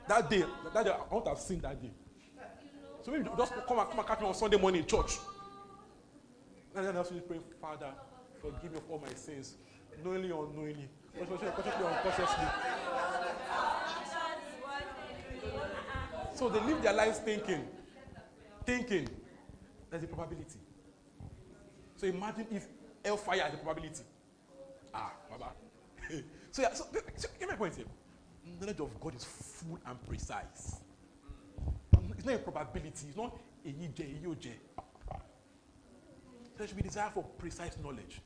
[0.08, 1.90] that day, that day I want to have seen that day.
[3.02, 5.18] So maybe just come and, come and catch me on Sunday morning in church.
[6.74, 7.92] And then I'll be praying, Father,
[8.40, 9.54] forgive me of all my sins,
[10.04, 12.46] knowingly or unknowingly, consciously or unconsciously.
[16.34, 17.64] So they live their lives thinking,
[18.66, 19.08] thinking,
[19.90, 20.58] there's a probability.
[21.96, 22.66] So imagine if
[23.04, 24.02] hellfire is a probability.
[24.92, 25.52] Ah, Baba.
[26.54, 26.86] so yeah, so,
[27.16, 27.84] so get my point here.
[28.60, 30.76] Knowledge of God is full and precise.
[32.16, 33.08] It's not a probability.
[33.08, 33.36] It's not
[33.66, 34.52] a yije, a yoje.
[36.56, 38.20] There should be desire for precise knowledge.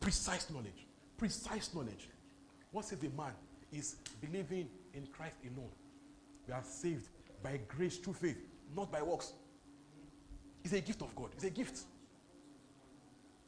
[0.00, 0.86] Precise knowledge.
[1.16, 2.10] Precise knowledge.
[2.72, 3.32] What says the man
[3.72, 5.70] is believing in Christ alone.
[6.46, 7.08] We are saved
[7.42, 8.36] by grace through faith,
[8.76, 9.32] not by works.
[10.62, 11.30] It's a gift of God.
[11.36, 11.84] It's a gift.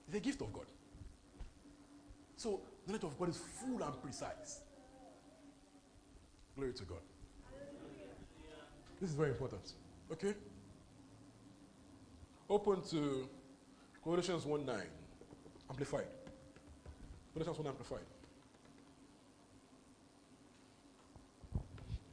[0.06, 0.64] It's a gift of God.
[2.36, 4.60] So, knowledge of God is full and precise.
[6.56, 6.98] Glory to God.
[9.00, 9.72] This is very important.
[10.12, 10.34] Okay?
[12.48, 13.28] Open to
[14.04, 14.80] Colossians 1 9,
[15.70, 16.06] amplified.
[17.32, 17.98] Colossians 1 amplified.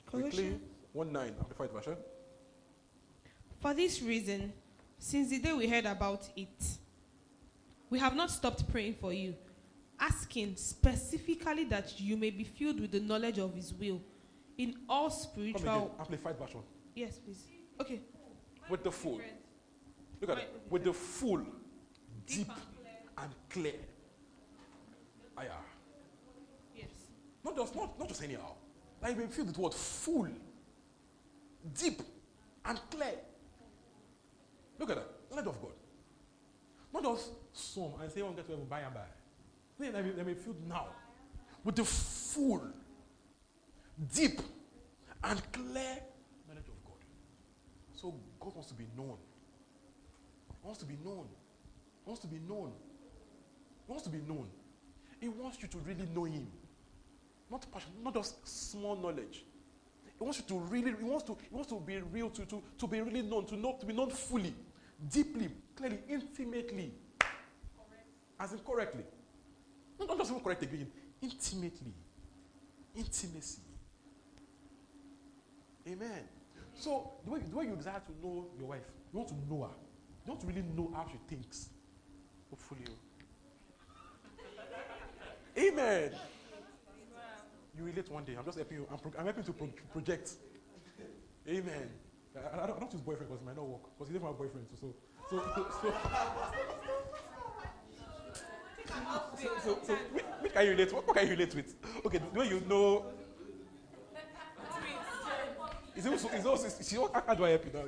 [0.09, 0.61] Colossians.
[0.93, 1.95] 1 9, amplified version.
[3.59, 4.53] For this reason,
[4.97, 6.63] since the day we heard about it,
[7.89, 9.35] we have not stopped praying for you,
[9.99, 14.01] asking specifically that you may be filled with the knowledge of His will
[14.57, 15.95] in all spiritual.
[15.99, 16.61] amplified version.
[16.95, 17.43] Yes, please.
[17.79, 18.01] Okay.
[18.69, 19.21] With the full.
[20.21, 20.61] Look at it.
[20.69, 21.45] With the full,
[22.25, 22.49] deep,
[23.17, 23.73] and clear.
[25.37, 25.51] Ah, yeah.
[26.75, 26.89] Yes.
[27.43, 28.51] Not just not, not just anyhow.
[29.01, 30.27] Like we feel the word full,
[31.73, 32.01] deep,
[32.65, 33.13] and clear.
[34.77, 35.09] Look at that.
[35.31, 35.71] Knowledge of God.
[36.93, 39.01] Not just some and say, oh, get to heaven by and by.
[39.79, 40.87] They, they, may, they may feel now.
[41.63, 42.61] With the full,
[44.13, 44.41] deep,
[45.23, 45.97] and clear
[46.47, 46.99] knowledge of God.
[47.93, 49.17] So God wants to be known.
[50.61, 51.27] He wants to be known.
[52.03, 52.71] He wants to be known.
[53.85, 54.47] He wants to be known.
[55.21, 56.47] He wants you to really know Him.
[57.49, 59.43] Not passion, not just small knowledge.
[60.17, 62.61] He wants you to really, he wants to, he wants to be real, to, to,
[62.77, 64.53] to be really known, to know, to be known fully,
[65.09, 66.91] deeply, clearly, intimately.
[68.39, 69.03] As in correctly.
[69.99, 70.87] Not, not just even correct again,
[71.21, 71.93] intimately.
[72.95, 73.61] Intimacy.
[75.87, 76.23] Amen.
[76.73, 78.81] So the way, the way you desire to know your wife,
[79.11, 79.75] you want to know her.
[80.25, 81.69] You want to really know how she thinks.
[82.49, 82.81] Hopefully.
[82.87, 82.93] oh.
[85.57, 86.11] Amen.
[87.77, 88.35] You relate one day.
[88.37, 88.87] I'm just helping you.
[88.91, 90.31] I'm, pro- I'm helping to pro- project.
[91.47, 91.89] Amen.
[92.35, 93.81] I, I, don't, I don't use boyfriend because it might not work.
[93.97, 94.67] Because have a boyfriend.
[94.79, 94.93] So,
[95.29, 95.93] so, so, so,
[99.37, 100.93] so, so, so which, which can you relate?
[100.93, 101.75] What, what can you relate with?
[102.05, 103.05] Okay, way you know.
[105.95, 107.85] Is it also, is also, is, how, how do I help you now?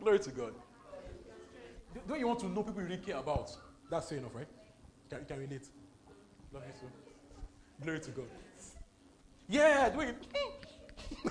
[0.00, 0.54] Glory to God.
[2.06, 3.56] The, way you want to know people you really care about,
[3.88, 4.48] that's fair enough, right?
[4.48, 5.68] You can, you can relate.
[6.52, 6.86] Love you so.
[7.82, 8.26] Glory to God.
[9.48, 10.14] Yeah, way you,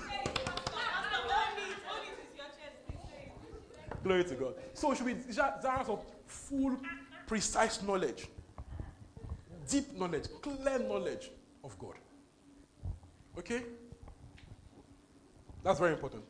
[4.02, 4.54] Glory to God.
[4.74, 6.78] So it should be desires of full,
[7.26, 8.28] precise knowledge,
[9.68, 11.30] deep knowledge, clear knowledge
[11.62, 11.94] of God.
[13.38, 13.62] Okay?
[15.62, 16.24] That's very important.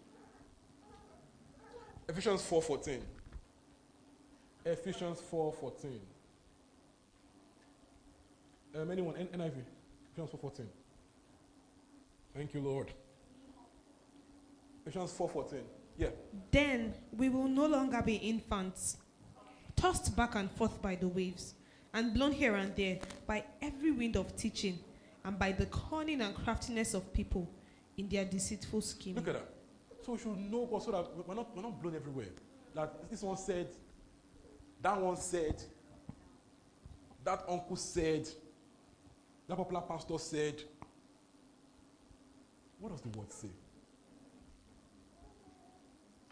[2.08, 3.02] Ephesians 4:14.
[4.64, 6.00] Ephesians 4:14.
[8.74, 9.14] Um, anyone?
[9.14, 9.64] NIV.
[10.12, 10.66] Ephesians 4:14.
[12.34, 12.92] Thank you, Lord.
[14.86, 15.64] Ephesians 4:14.
[15.96, 16.10] Yeah.
[16.50, 18.96] Then we will no longer be infants,
[19.84, 21.54] tossed back and forth by the waves,
[21.92, 24.78] and blown here and there by every wind of teaching,
[25.26, 27.46] and by the cunning and craftiness of people
[27.98, 29.14] in their deceitful scheme.
[29.14, 29.48] Look at that.
[30.02, 32.28] So we should know God so that we're not, we're not blown everywhere.
[32.74, 33.68] Like this one said,
[34.80, 35.62] that one said,
[37.22, 38.26] that uncle said,
[39.46, 40.62] that popular pastor said.
[42.80, 43.48] What does the word say?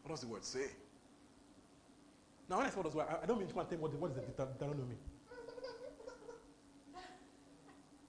[0.02, 0.68] What does the word say?
[2.52, 4.96] Now, when I I, don't mean to tell what, what is the Deut- Deuteronomy.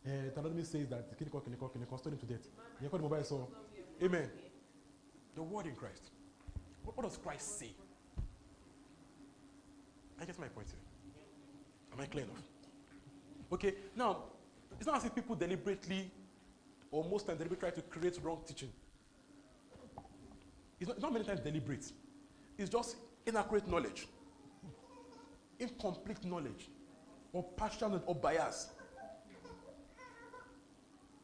[0.06, 2.50] Uh, Deuteronomy says that Kiniko, Kiniko, Kiniko, stone him to death.
[4.04, 4.30] Amen.
[5.34, 6.12] The word in Christ.
[6.84, 7.70] What, what does Christ say?
[10.20, 10.80] I get my point here.
[11.94, 12.44] Am I clear enough?
[13.54, 14.24] Okay, now,
[14.78, 16.12] it's not as if people deliberately,
[16.92, 18.74] or most times deliberately try to create wrong teaching.
[20.82, 21.90] It's not, it's not many times deliberate.
[22.58, 24.06] It's just inaccurate knowledge,
[25.64, 26.70] incomplete knowledge,
[27.32, 28.70] or partial knowledge, or bias.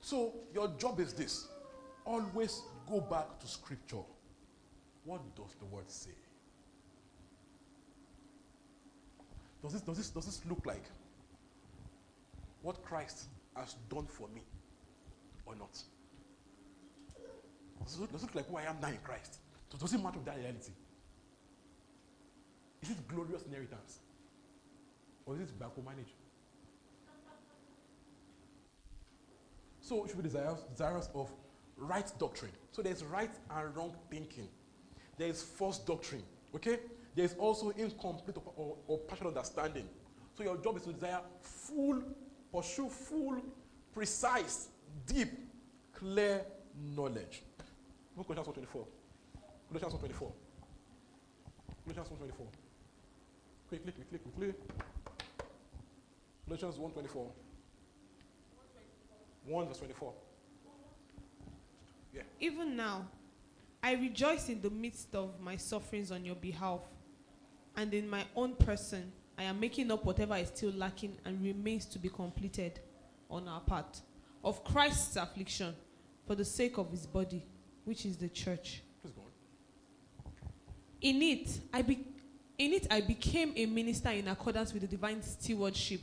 [0.01, 1.47] So, your job is this
[2.05, 4.03] always go back to scripture.
[5.03, 6.11] What does the word say?
[9.61, 10.83] Does this, does this, does this look like
[12.61, 14.41] what Christ has done for me
[15.45, 15.77] or not?
[17.83, 19.39] Does it, look- does it look like who I am now in Christ?
[19.69, 20.71] Does, it with that reality?
[22.81, 23.99] Is it glorious inheritance?
[25.29, 26.11] Or is it backward manage?
[29.79, 31.31] So should be desirous, desirous of
[31.77, 32.51] right doctrine.
[32.71, 34.47] So there's right and wrong thinking.
[35.19, 36.23] There is false doctrine.
[36.55, 36.79] Okay?
[37.15, 39.87] There is also incomplete or, or, or partial understanding.
[40.35, 42.01] So your job is to desire full,
[42.51, 43.37] pursue full,
[43.93, 44.69] precise,
[45.05, 45.29] deep,
[45.93, 46.43] clear
[46.95, 47.43] knowledge.
[48.17, 48.87] Look Colossians 124.
[49.69, 50.31] Colossians 124.
[51.85, 52.47] Colossians 124.
[53.69, 54.98] Quickly, quickly, quickly.
[56.49, 57.31] Colossians 124.
[59.45, 60.13] 1 verse 24.
[62.13, 62.21] Yeah.
[62.39, 63.07] Even now,
[63.83, 66.81] I rejoice in the midst of my sufferings on your behalf,
[67.77, 71.85] and in my own person, I am making up whatever is still lacking and remains
[71.85, 72.79] to be completed
[73.29, 74.01] on our part
[74.43, 75.75] of Christ's affliction
[76.25, 77.45] for the sake of his body,
[77.85, 78.81] which is the church.
[79.01, 80.31] Please go on.
[81.01, 82.05] In it, I be,
[82.57, 86.01] in it I became a minister in accordance with the divine stewardship,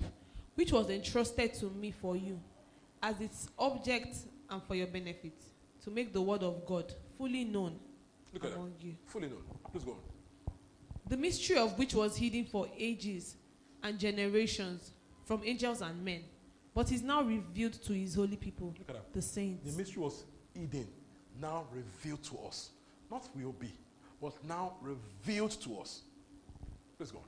[0.57, 2.41] which was entrusted to me for you,
[3.03, 4.17] as its object
[4.51, 5.35] and for your benefit,
[5.85, 7.79] to make the word of God fully known
[8.33, 8.95] Look among you.
[9.07, 9.43] Fully known.
[9.71, 9.99] Please go on.
[11.09, 13.37] The mystery of which was hidden for ages
[13.83, 14.91] and generations
[15.25, 16.23] from angels and men,
[16.75, 19.13] but is now revealed to his holy people, Look at that.
[19.13, 19.71] the saints.
[19.73, 20.89] The mystery was hidden,
[21.41, 22.71] now revealed to us.
[23.11, 23.73] Not will be,
[24.21, 26.03] but now revealed to us.
[26.99, 27.25] Please go on.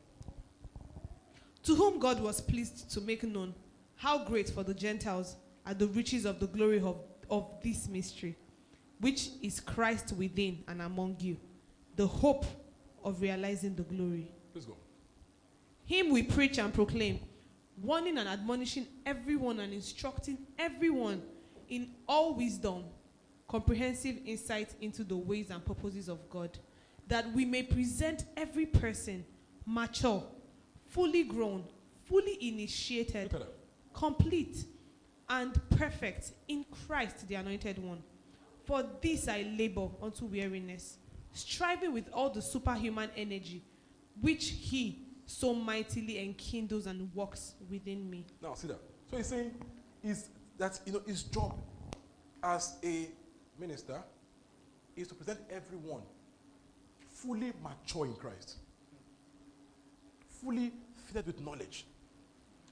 [1.65, 3.55] To whom God was pleased to make known
[3.97, 5.37] how great for the Gentiles
[5.67, 6.99] are the riches of the glory of,
[7.31, 8.37] of this mystery,
[9.01, 11.37] which is Christ within and among you,
[11.97, 12.47] the hope
[13.05, 14.31] of realizing the glory.
[14.53, 14.77] Please go.
[15.85, 17.21] Him we preach and proclaim,
[17.83, 21.23] warning and admonishing everyone and instructing everyone
[21.69, 22.85] in all wisdom,
[23.47, 26.59] comprehensive insight into the ways and purposes of God,
[27.09, 29.25] that we may present every person
[29.67, 30.23] mature,
[30.91, 31.65] fully grown,
[32.05, 33.55] fully initiated, Look at that.
[33.95, 34.65] complete,
[35.29, 38.03] and perfect in Christ the Anointed One.
[38.65, 40.99] For this I labor unto weariness,
[41.33, 43.63] striving with all the superhuman energy
[44.21, 48.25] which He so mightily enkindles and works within me.
[48.43, 48.81] Now, see that.
[49.11, 49.55] So he's saying
[50.03, 51.55] is that you know his job
[52.43, 53.09] as a
[53.59, 54.03] minister
[54.97, 56.03] is to present everyone
[57.11, 58.57] fully mature in Christ,
[60.41, 60.73] fully
[61.07, 61.87] fitted with knowledge,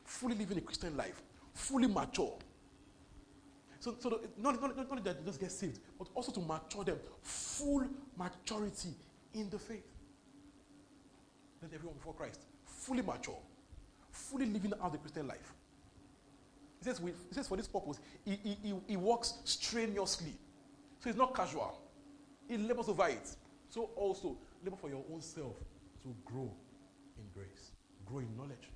[0.05, 1.23] fully living a Christian life,
[1.55, 2.35] fully mature.
[3.81, 6.85] So, so the, not, not, not, that they just get saved, but also to mature
[6.85, 7.87] them, full
[8.17, 8.91] maturity
[9.35, 9.85] in the faith.
[11.63, 13.39] Let everyone before Christ, fully mature,
[14.11, 15.53] fully living out the Christian life.
[16.79, 20.35] He says, with, he says for this purpose, he, he, he, he works strenuously.
[21.01, 21.79] So it's not casual.
[22.49, 23.29] He labors over it.
[23.69, 25.55] So also, labor for your own self
[26.03, 26.51] to grow
[27.19, 27.73] in grace,
[28.05, 28.71] grow in knowledge.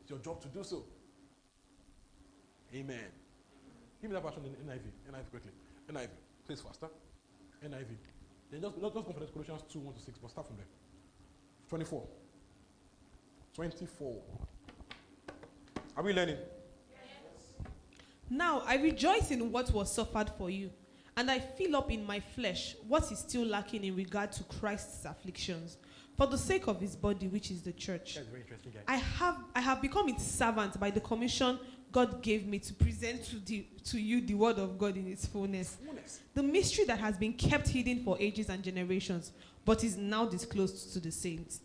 [0.00, 0.84] It's your job to do so.
[2.74, 3.10] Amen.
[4.00, 5.12] Give me that version in NIV.
[5.12, 5.52] NIV quickly.
[5.90, 6.08] NIV.
[6.46, 6.88] Please faster.
[7.64, 7.96] NIV.
[8.50, 10.66] Then just, just go that Colossians 2, 1 to 6, but start from there.
[11.68, 12.06] 24.
[13.54, 14.16] 24.
[15.96, 16.36] Are we learning?
[18.30, 20.70] Now I rejoice in what was suffered for you,
[21.16, 25.04] and I fill up in my flesh what is still lacking in regard to Christ's
[25.06, 25.78] afflictions,
[26.18, 28.16] for the sake of his body, which is the church.
[28.16, 28.80] That's very interesting guy.
[28.92, 31.58] I have I have become its servant by the commission
[31.90, 35.26] God gave me to present to, the, to you the word of God in its
[35.26, 35.76] fullness.
[35.84, 36.20] Fullness.
[36.34, 39.32] The mystery that has been kept hidden for ages and generations,
[39.64, 41.60] but is now disclosed to the saints.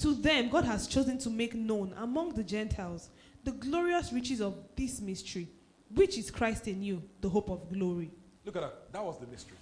[0.00, 3.10] To them, God has chosen to make known among the Gentiles
[3.44, 5.48] the glorious riches of this mystery,
[5.94, 8.10] which is Christ in you, the hope of glory.
[8.44, 8.92] Look at that.
[8.92, 9.56] That was the mystery.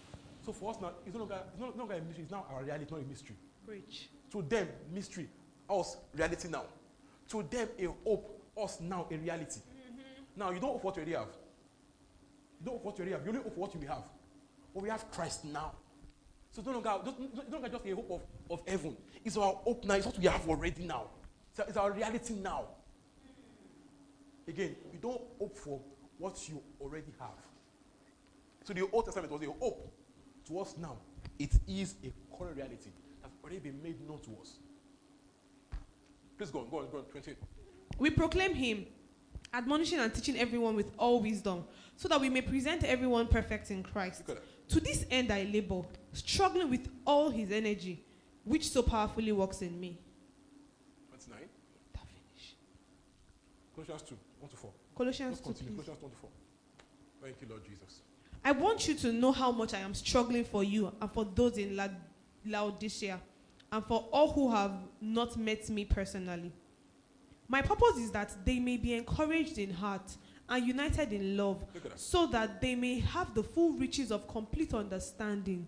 [0.47, 2.62] So for us now, it's no longer, it's no longer a mystery, it's now our
[2.62, 3.36] reality, not a mystery.
[3.66, 4.09] Preach.
[4.33, 5.29] To them, mystery,
[5.68, 6.64] us, reality now.
[7.31, 9.61] To them, a hope, us now, a reality.
[9.61, 10.41] Mm-hmm.
[10.41, 11.35] Now, you don't hope for what you already have.
[12.61, 13.22] You don't hope for what you already have.
[13.22, 14.05] You only hope for what you will have.
[14.74, 15.72] But we have Christ now.
[16.51, 18.97] So it's no longer, just, it's no longer just a hope of, of heaven.
[19.24, 19.95] It's our hope now.
[19.95, 21.05] It's what we have already now.
[21.51, 22.64] It's our, it's our reality now.
[23.24, 24.51] Mm-hmm.
[24.51, 25.81] Again, you don't hope for
[26.18, 27.29] what you already have.
[28.64, 29.93] So the Old Testament was a hope
[30.47, 30.97] to us now.
[31.39, 32.91] It is a current reality
[33.49, 34.59] already been made known to us.
[36.36, 37.05] Please go on, go on, go on.
[37.05, 37.36] 28.
[37.99, 38.86] We proclaim him,
[39.53, 41.64] admonishing and teaching everyone with all wisdom,
[41.96, 44.22] so that we may present everyone perfect in Christ.
[44.28, 44.68] Look at that.
[44.74, 45.82] To this end I labor,
[46.12, 48.05] struggling with all his energy,
[48.44, 49.99] which so powerfully works in me.
[51.09, 51.49] 29.
[51.94, 52.55] That finish.
[53.74, 54.70] Colossians 2, 1 to 4.
[54.94, 55.72] Colossians Let's 2, continue.
[55.72, 55.86] please.
[55.86, 56.30] Colossians 2 to 4.
[57.22, 58.01] Thank you, Lord Jesus.
[58.44, 61.57] I want you to know how much I am struggling for you and for those
[61.59, 61.88] in La-
[62.46, 63.18] Laodicea
[63.72, 66.52] and for all who have not met me personally.
[67.48, 70.16] My purpose is that they may be encouraged in heart
[70.48, 71.98] and united in love, that.
[71.98, 75.66] so that they may have the full riches of complete understanding.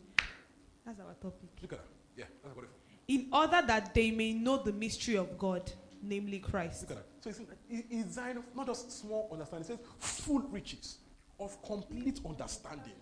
[0.86, 1.48] That's our topic.
[1.62, 1.88] Look at that.
[2.16, 2.66] Yeah, that's what
[3.08, 5.70] In order that they may know the mystery of God,
[6.02, 6.82] namely Christ.
[6.82, 7.06] Look at that.
[7.20, 9.86] So it's, it- it's designed of not just small understanding, it says
[10.24, 10.98] full riches
[11.38, 12.94] of complete understanding.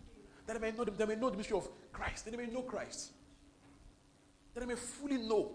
[0.47, 2.25] That they may know the, they may know the mystery of Christ.
[2.25, 3.13] That they may know Christ.
[4.59, 5.53] That they may fully know.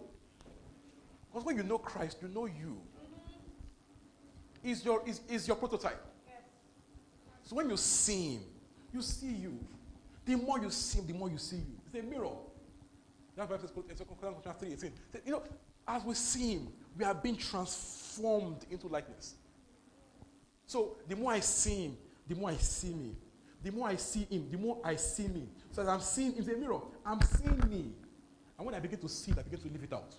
[1.29, 2.79] Because when you know Christ, you know you.
[4.63, 6.01] Is your is, is your prototype.
[7.41, 8.41] So when you see him,
[8.93, 9.59] you see you.
[10.23, 11.75] The more you see him, the more you see you.
[11.85, 12.29] It's a mirror.
[13.35, 14.91] That's why it says in 2 Corinthians 3 18.
[15.25, 15.43] You know,
[15.85, 19.35] as we see him, we are being transformed into likeness.
[20.65, 23.17] So the more I see him, the more I see me.
[23.61, 25.49] The more I see him, the more I see me.
[25.71, 27.91] So as I'm seeing in the mirror, I'm seeing me.
[28.57, 30.15] And when I begin to see it, I begin to live it out.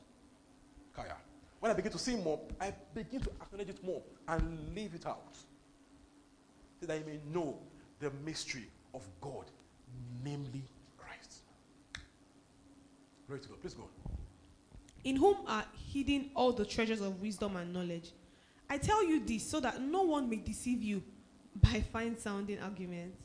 [0.95, 1.17] Kaya.
[1.61, 5.07] When I begin to see more, I begin to acknowledge it more and live it
[5.07, 5.37] out.
[6.81, 7.59] So that I may know
[8.01, 9.47] the mystery of God,
[10.23, 10.63] namely
[10.99, 11.41] Christ.
[13.27, 13.61] Glory to God.
[13.61, 13.89] Please go
[15.05, 18.11] in whom are hidden all the treasures of wisdom and knowledge.
[18.69, 21.03] I tell you this so that no one may deceive you
[21.55, 23.23] by fine sounding arguments.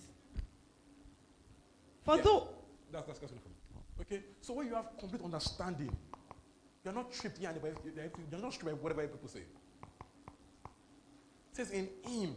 [2.04, 2.24] For Yeah.
[2.24, 2.48] though
[2.92, 3.56] That's, that's, that's enough for me.
[4.02, 4.22] Okay?
[4.42, 5.96] So when you have complete understanding,
[6.84, 7.52] you're not tripped here
[8.32, 9.40] you're not tripped by whatever people say.
[9.40, 9.46] It
[11.54, 12.36] says, In him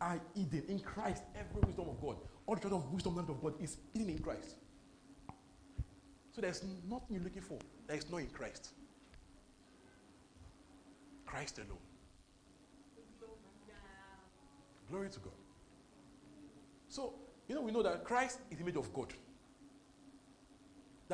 [0.00, 2.16] are hidden, in Christ, every wisdom of God.
[2.46, 4.56] All the treasure of wisdom of God is hidden in Christ.
[6.32, 8.70] So there's nothing you're looking for that is not in Christ.
[11.24, 11.78] Christ alone.
[14.90, 15.32] Glory to God.
[16.88, 17.14] So,
[17.48, 19.14] you know, we know that Christ is the image of God.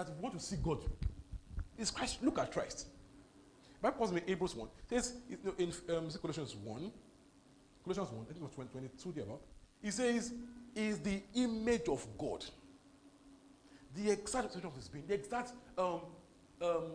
[0.00, 0.78] That if you want to see God,
[1.76, 2.22] is Christ.
[2.22, 2.86] Look at Christ.
[3.82, 4.66] Bible calls me Hebrews 1.
[4.90, 5.14] It says
[5.58, 6.90] in um, Colossians 1.
[7.84, 9.42] Colossians 1, I think it was 20, 22 there about.
[9.82, 10.32] He says,
[10.74, 12.46] is the image of God.
[13.94, 15.06] The exact expression of his being.
[15.06, 16.00] The exact um
[16.62, 16.94] um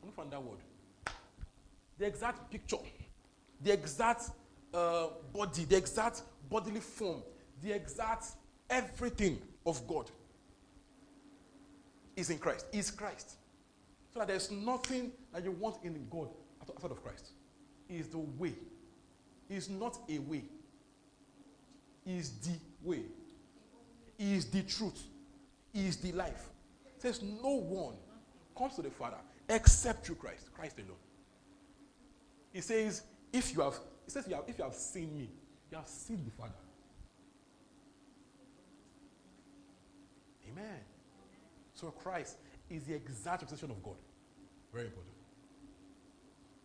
[0.00, 0.60] I'm not find that word.
[1.98, 2.78] The exact picture.
[3.62, 4.22] The exact
[4.72, 7.22] uh, body, the exact bodily form,
[7.62, 8.24] the exact
[8.70, 10.10] everything of God
[12.20, 12.66] is in Christ.
[12.72, 13.36] Is Christ.
[14.12, 16.28] So that there's nothing that you want in God
[16.60, 17.30] outside of Christ.
[17.88, 18.54] is the way.
[19.48, 20.44] Is not a way.
[22.06, 23.02] Is the way.
[24.18, 25.02] Is the truth.
[25.74, 26.48] Is the life.
[26.98, 27.94] Says no one
[28.56, 29.16] comes to the Father
[29.48, 30.52] except through Christ.
[30.54, 30.98] Christ alone.
[32.52, 33.02] He says,
[33.32, 35.30] if you have, he says, you have, if you have seen me,
[35.70, 36.52] you have seen the Father.
[40.50, 40.80] Amen.
[41.80, 42.36] So Christ
[42.68, 43.96] is the exact representation of God.
[44.72, 45.14] Very important.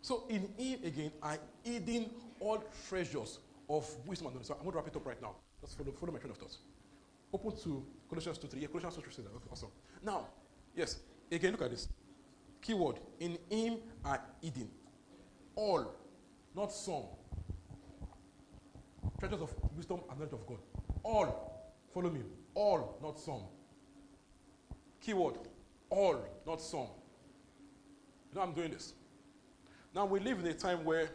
[0.01, 2.09] So in him again are hidden
[2.39, 3.39] all treasures
[3.69, 4.47] of wisdom and knowledge.
[4.47, 5.35] So I'm going to wrap it up right now.
[5.61, 6.55] Just follow, follow my train of thought.
[7.33, 8.59] Open to Colossians 2 3.
[8.59, 9.35] Yeah, Colossians 2 3 says that.
[9.35, 9.69] Okay, awesome.
[10.03, 10.27] Now,
[10.75, 10.99] yes,
[11.31, 11.87] again, look at this.
[12.61, 14.69] Keyword in him are hidden
[15.55, 15.95] all,
[16.55, 17.03] not some.
[19.19, 20.57] Treasures of wisdom and knowledge of God.
[21.03, 21.71] All.
[21.93, 22.21] Follow me.
[22.53, 23.41] All, not some.
[25.05, 25.35] Keyword
[25.89, 26.87] all, not some.
[28.31, 28.93] You know, I'm doing this.
[29.93, 31.09] Now, we live in a time where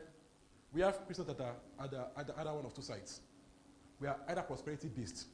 [0.72, 3.20] we have Christians that are at the, at the other one of two sides.
[3.99, 5.26] We are either prosperity based,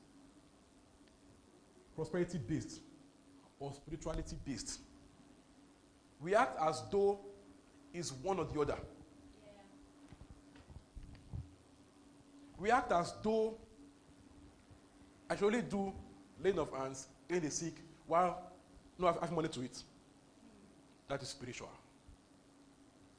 [1.95, 2.81] prosperity based,
[3.61, 4.81] or spirituality based.
[6.21, 7.21] We act as though
[7.93, 8.79] it's one or the other.
[12.59, 13.59] We act as though
[15.29, 15.93] I should only do
[16.43, 17.75] laying of hands, in the sick,
[18.07, 18.53] while
[18.99, 19.83] no have, have money to eat.
[21.09, 21.71] That is spiritual.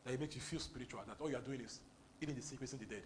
[0.05, 1.01] That it makes you feel spiritual.
[1.07, 1.79] That all you are doing is
[2.21, 3.03] eating the sick, raising the dead.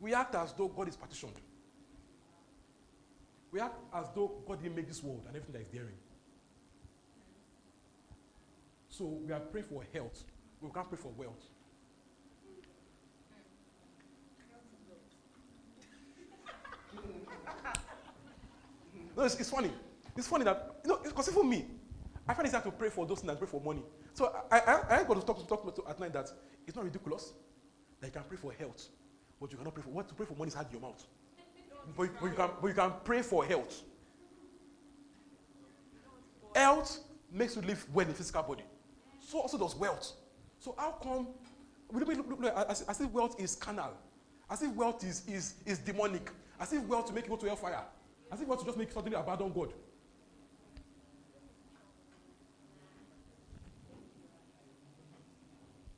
[0.00, 1.32] We act as though God is partitioned.
[3.50, 5.94] We act as though God didn't make this world and everything that is therein.
[8.88, 10.24] So we are praying for health.
[10.60, 11.42] We can't pray for wealth.
[19.16, 19.70] No, it's, it's funny.
[20.16, 21.66] It's funny that, you know, because even me,
[22.26, 23.82] I find it hard to pray for those things and pray for money.
[24.14, 26.30] So I, I, I got to talk to talk to at night that
[26.66, 27.32] it's not ridiculous
[28.00, 28.88] that you can pray for health,
[29.40, 31.04] but you cannot pray for what to pray for money is hard in your mouth.
[31.96, 33.82] But, but, you can, but you can pray for health.
[36.54, 37.00] Health
[37.30, 38.64] makes you live well in the physical body.
[39.20, 40.12] So also does wealth.
[40.58, 41.28] So how come
[41.90, 43.92] we look, look, look, as, as wealth is carnal,
[44.50, 47.46] as if wealth is, is, is demonic, as if wealth to make you go to
[47.46, 47.82] hellfire,
[48.34, 49.72] as if wealth to just make something abandon God.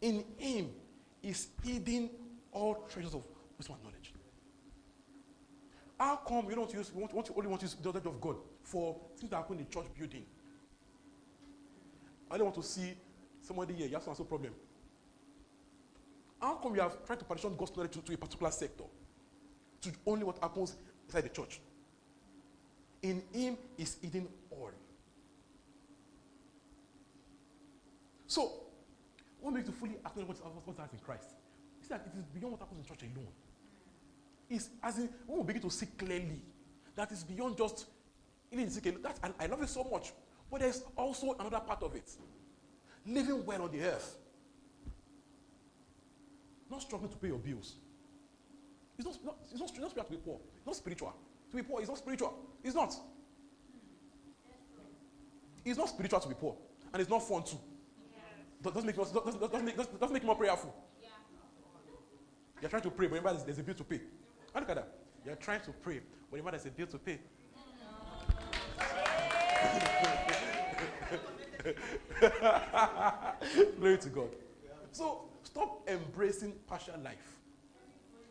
[0.03, 0.69] In him
[1.23, 2.11] is hidden
[2.53, 3.25] all treasures of
[3.57, 4.13] wisdom and knowledge.
[5.99, 8.21] How come you don't use, you want, want, only want to use the knowledge of
[8.21, 10.27] God for things that happen in church building?
[12.31, 12.93] I don't want to see
[13.41, 14.53] somebody here, you have some of problem.
[16.39, 18.85] How come you have tried to partition God's knowledge to, to a particular sector?
[19.81, 20.77] To only what happens
[21.07, 21.61] inside the church.
[23.03, 24.71] In him is hidden all.
[28.27, 28.53] So,
[29.41, 31.29] what makes you fully acknowledge what, what, what happens in Christ?
[31.83, 33.29] Is that it is beyond what happens in church alone.
[34.49, 36.41] It's as in when we begin to see clearly
[36.95, 37.87] that is beyond just
[38.51, 39.03] even sick.
[39.03, 40.13] That and I love it so much.
[40.51, 42.11] But there's also another part of it.
[43.07, 44.17] Living well on the earth.
[46.71, 47.75] Not struggling to pay your bills.
[48.99, 50.41] It's not, not, it's not, it's not spiritual to be poor.
[50.57, 51.15] It's not spiritual.
[51.51, 52.35] To be poor is not spiritual.
[52.67, 52.93] It's not.
[55.65, 56.57] It's not spiritual to be poor.
[56.93, 57.61] And it's not fun too.
[58.61, 60.75] Does doesn't make, doesn't, doesn't, doesn't, make, doesn't, doesn't make you more prayerful.
[62.61, 64.01] You're trying to pray, but remember there's, there's a bill to pay.
[64.53, 64.99] And look at that.
[65.25, 67.21] You're trying to pray, but remember there's a bill to pay.
[73.79, 74.31] Glory to God.
[74.91, 77.39] So stop embracing partial life.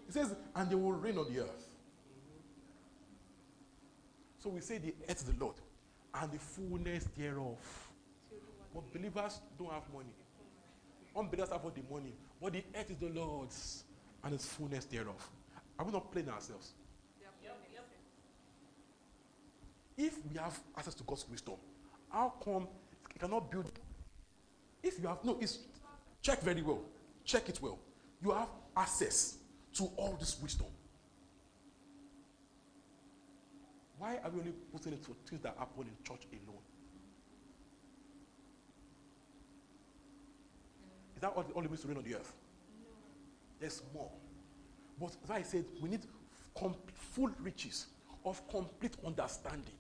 [0.08, 1.65] He says, and they will reign on the earth.
[4.46, 5.56] So we say the earth is the Lord
[6.14, 7.58] and the fullness thereof.
[8.76, 10.14] But believers don't have money.
[11.18, 12.14] Unbelievers have all the money.
[12.40, 13.86] But the earth is the Lord's
[14.24, 15.16] and its fullness thereof.
[15.80, 16.74] Are we not playing ourselves?
[19.98, 21.56] If we have access to God's wisdom,
[22.12, 22.68] how come
[23.16, 23.72] you cannot build?
[24.84, 25.58] If you have no, it's
[26.22, 26.82] check very well.
[27.24, 27.80] Check it well.
[28.22, 29.38] You have access
[29.74, 30.68] to all this wisdom.
[34.06, 36.62] Why are we only putting it for things that happen in church alone?
[41.16, 42.32] Is that all, all it means to reign on the earth?
[43.60, 44.12] There's more.
[45.00, 46.02] But as I said, we need
[46.94, 47.88] full riches
[48.24, 49.74] of complete understanding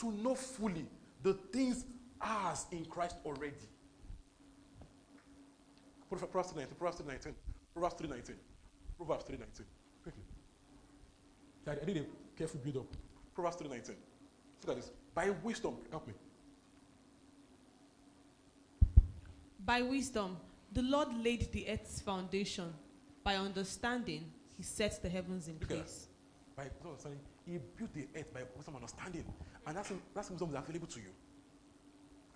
[0.00, 0.84] to know fully
[1.22, 1.86] the things
[2.20, 3.54] ours in Christ already.
[6.10, 7.32] Proverbs 3.19, Proverbs 3.19,
[7.72, 8.34] Proverbs 3.19,
[8.98, 9.38] Proverbs 3.19.
[10.02, 10.22] Quickly.
[11.66, 12.86] I did a careful build up.
[13.34, 13.88] Proverbs 3.19.
[14.66, 14.90] Look at this.
[15.14, 16.14] By wisdom, help me.
[19.64, 20.36] By wisdom,
[20.72, 22.72] the Lord laid the earth's foundation.
[23.22, 24.24] By understanding,
[24.56, 26.08] he sets the heavens in Look place.
[26.56, 29.24] By wisdom understanding, he built the earth by wisdom and understanding.
[29.66, 31.10] And that's, that's wisdom is available to you.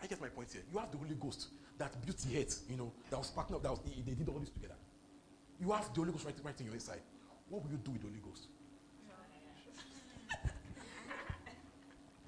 [0.02, 0.62] I get my point here.
[0.72, 3.70] You have the Holy Ghost that built the earth, you know, that was partner, that
[3.70, 4.74] was, they did all this together.
[5.60, 7.00] You have the Holy Ghost right, right in your inside.
[7.48, 8.46] What will you do with the Holy Ghost?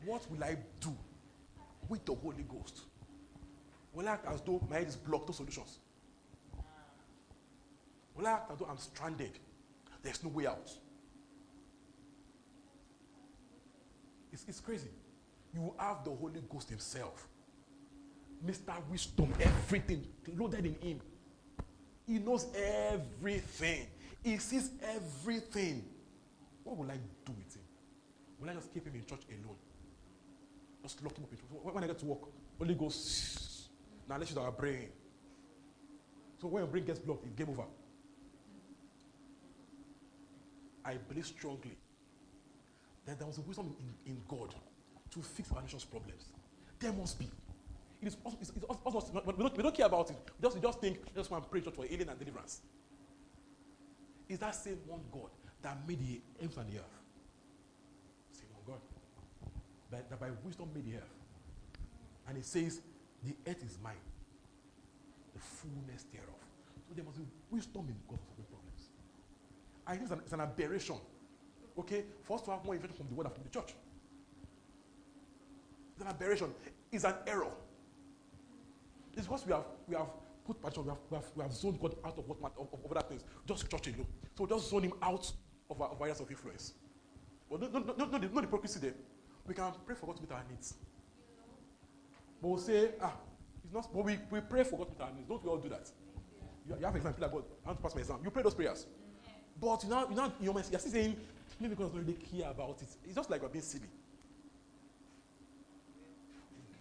[0.04, 0.96] What will I do
[1.88, 2.82] with the Holy Ghost?
[3.92, 5.78] Will I act as though my head is blocked to solutions?
[8.16, 9.32] Will I act as though I'm stranded?
[10.02, 10.70] There's no way out.
[14.32, 14.88] It's, it's crazy.
[15.52, 17.26] You have the Holy Ghost Himself.
[18.46, 18.72] Mr.
[18.90, 21.00] Wisdom, everything loaded in Him.
[22.06, 23.86] He knows everything.
[24.22, 25.84] He sees everything.
[26.64, 27.62] What will I do with Him?
[28.40, 29.56] Will I just keep Him in church alone?
[30.82, 31.74] Just lock Him up.
[31.74, 32.20] When- I get to work,
[32.58, 33.68] Holy Ghost,
[34.08, 34.88] now let's use our brain.
[36.40, 37.64] So when your brain gets blocked, it's game over.
[40.84, 41.76] I believe strongly
[43.04, 44.54] that there was a wisdom in, in God
[45.10, 46.32] to fix our nation's problems.
[46.78, 47.28] There must be.
[48.00, 50.16] It is also, it's, it's also, we, don't, we don't care about it.
[50.38, 52.62] We just, we just think, just want to pray for healing and deliverance.
[54.28, 56.99] Is that same one God that made the heavens and the earth?
[59.90, 61.14] That, that by wisdom made the earth.
[62.28, 62.80] And it says,
[63.24, 63.94] the earth is mine,
[65.34, 66.28] the fullness thereof.
[66.88, 68.90] So there must be wisdom in God for solving problems.
[69.86, 70.96] I think it's an, it's an aberration,
[71.78, 73.74] okay, for us to have more information from the word and from the church.
[75.92, 76.54] It's an aberration.
[76.92, 77.52] It's an error.
[79.14, 80.06] It's because we have we have
[80.46, 82.96] put passion, we have, we have, we have zoned God out of what of, of
[82.96, 84.06] other things, just church alone.
[84.36, 85.30] So just zone him out
[85.68, 86.74] of our of areas of influence.
[87.50, 88.94] But no, no, no, no, no, the, no hypocrisy there.
[89.50, 90.74] We can pray for God to meet our needs.
[92.40, 93.14] But we'll say, ah,
[93.64, 95.28] it's not, but we, we pray for God to meet our needs.
[95.28, 95.90] Don't we all do that?
[96.68, 98.18] You, you have exam, feel like God, I want to pass my exam.
[98.22, 98.86] You pray those prayers.
[99.60, 101.16] But you know, you know, you're, you're still saying,
[101.58, 102.90] maybe God doesn't really care about it.
[103.04, 103.88] It's just like we're being silly.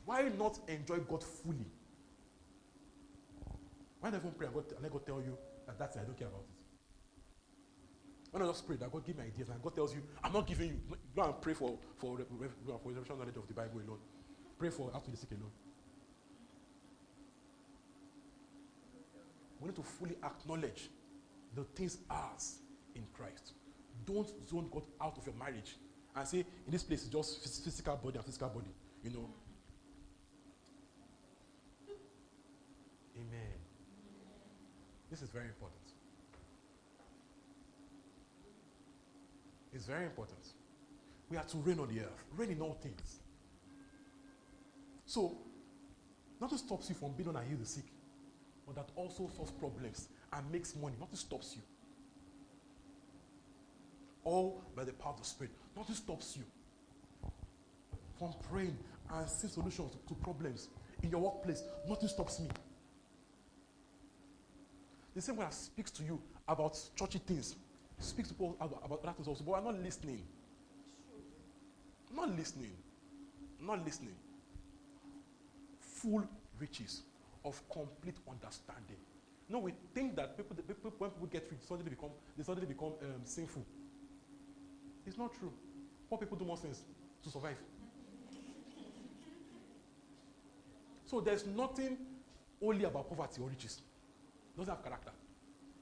[0.05, 1.65] Why not enjoy God fully?
[3.99, 6.03] Why not even pray and, God, and let God tell you that that's it, I
[6.03, 6.58] don't care about it?
[8.31, 10.45] Why not just pray that God give me ideas and God tells you, I'm not
[10.45, 13.99] giving you, go and pray for, for, for revelation knowledge of the Bible alone.
[14.57, 15.51] Pray for after the sick alone.
[19.59, 20.89] We need to fully acknowledge
[21.55, 22.59] the things ours
[22.95, 23.53] in Christ.
[24.05, 25.75] Don't zone God out of your marriage
[26.15, 28.71] and say, in this place, it's just physical body and physical body.
[29.03, 29.29] You know.
[33.15, 33.57] Amen.
[35.09, 35.88] This is very important.
[39.79, 40.39] It's very important.
[41.29, 43.21] We are to reign on the earth, reign in all things.
[45.05, 45.37] So,
[46.41, 47.85] nothing stops you from being on and heal the sick,
[48.67, 50.95] but that also solves problems and makes money.
[50.99, 51.61] Nothing stops you.
[54.25, 55.53] All by the power of the Spirit.
[55.77, 56.43] Nothing stops you
[58.17, 58.77] from praying
[59.13, 60.67] and seeing solutions to problems
[61.03, 61.63] in your workplace.
[61.87, 62.49] Nothing stops me.
[65.15, 67.55] The same way I speaks to you about churchy things,
[67.99, 70.23] speaks to people about, other things also, but I'm not listening.
[72.15, 72.71] Not listening.
[73.61, 74.15] Not listening.
[75.79, 76.23] Full
[76.59, 77.03] riches
[77.45, 78.97] of complete understanding.
[79.47, 82.93] No, we think that people, people when people get rich, suddenly become they suddenly become
[83.01, 83.65] um, sinful.
[85.05, 85.51] It's not true.
[86.09, 86.83] Poor people do more things
[87.23, 87.57] to survive.
[91.05, 91.97] So there's nothing
[92.61, 93.81] only about poverty or riches.
[94.55, 95.11] It doesn't have character.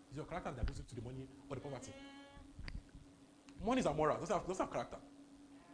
[0.10, 1.92] It's your character that it to the money or the poverty.
[3.66, 4.18] Money is amoral.
[4.18, 4.98] Doesn't have, doesn't have character.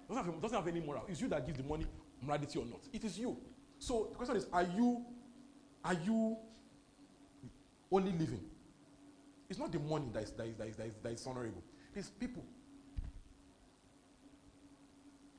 [0.07, 1.05] Doesn't have, doesn't have any moral.
[1.07, 1.85] It's you that gives the money
[2.21, 2.81] morality or not.
[2.91, 3.37] It is you.
[3.79, 5.05] So the question is, are you,
[5.83, 6.37] are you
[7.91, 8.41] only living?
[9.49, 11.63] It's not the money that is, that is, that is, that is, that is honorable.
[11.95, 12.43] It's people.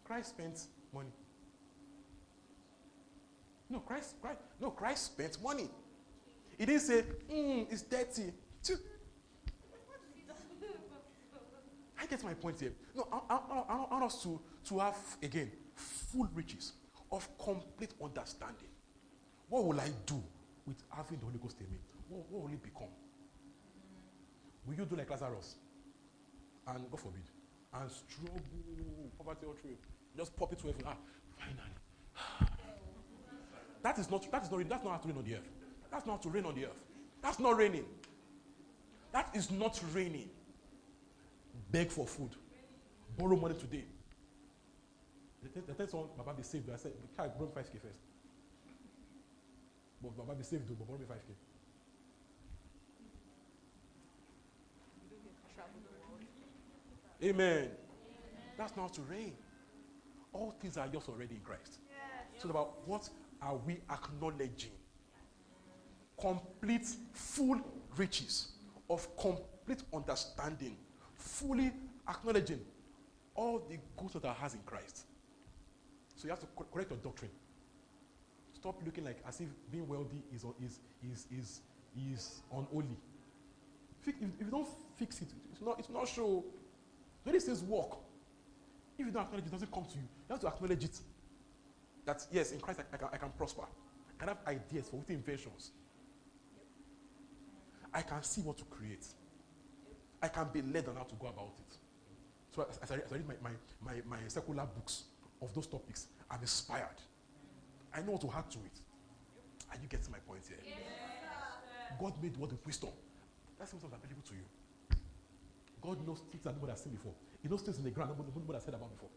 [0.04, 0.60] Christ spent
[0.92, 1.10] money.
[3.70, 5.68] No, Christ, Christ, no, Christ spent money.
[6.58, 8.32] He didn't say, mm, it's dirty.
[12.04, 12.72] I get my point here.
[12.94, 14.38] No, I, I, I, want us to,
[14.68, 16.72] to have, again, full riches
[17.10, 18.68] of complete understanding.
[19.48, 20.22] What will I do
[20.66, 21.78] with having the Holy Ghost in me?
[22.08, 22.92] What, what will it become?
[24.66, 25.56] Will you do like Lazarus?
[26.66, 27.22] And God forbid,
[27.74, 28.40] and struggle,
[29.18, 29.76] poverty all through.
[30.16, 30.82] Just pop it to heaven.
[30.86, 30.96] Ah,
[31.38, 32.52] finally.
[33.82, 35.50] that is not that is not that's not how to reign on the earth.
[35.90, 36.80] That's not how to reign on the earth.
[37.20, 37.84] That's not reigning.
[39.12, 40.30] That is not reigning.
[41.74, 42.30] Beg for food.
[43.18, 43.84] Borrow money today.
[45.42, 46.70] The, the, the someone Baba be saved.
[46.72, 47.98] I said, the car brought 5k first.
[50.00, 51.34] But Baba be saved but borrow me 5k.
[57.28, 57.70] Amen.
[58.56, 59.32] That's not to reign.
[60.32, 61.80] All things are yours already in Christ.
[62.38, 63.08] So about what
[63.42, 64.70] are we acknowledging?
[66.20, 67.60] Complete, full
[67.96, 68.52] riches
[68.88, 70.76] of complete understanding,
[71.24, 71.72] fully
[72.08, 72.60] acknowledging
[73.34, 75.06] all the goods that our has in Christ.
[76.16, 77.30] So you have to co- correct your doctrine.
[78.52, 81.60] Stop looking like as if being wealthy is is is is
[82.12, 82.96] is unholy.
[84.06, 86.44] If, if you don't fix it, it's not it's not show.
[87.24, 87.98] When it says walk,
[88.98, 90.02] if you don't acknowledge it, it doesn't come to you.
[90.28, 91.00] You have to acknowledge it.
[92.04, 93.62] That yes, in Christ I, I, can, I can prosper.
[93.62, 95.70] I can have ideas for witty inventions.
[97.92, 99.06] I can see what to create.
[100.24, 101.76] I can be led on how to go about it.
[102.56, 103.50] So as, I, as I read my, my,
[103.84, 105.04] my, my secular books
[105.42, 106.96] of those topics, I'm inspired.
[107.92, 108.80] I know what to add to it.
[109.70, 110.56] Are you getting my point here?
[110.64, 110.78] Yes,
[112.00, 112.88] God made what with wisdom.
[113.58, 114.96] That's what is available to you.
[115.82, 117.12] God knows things that nobody has seen before.
[117.42, 119.10] He knows things in the ground nobody, nobody has heard about before.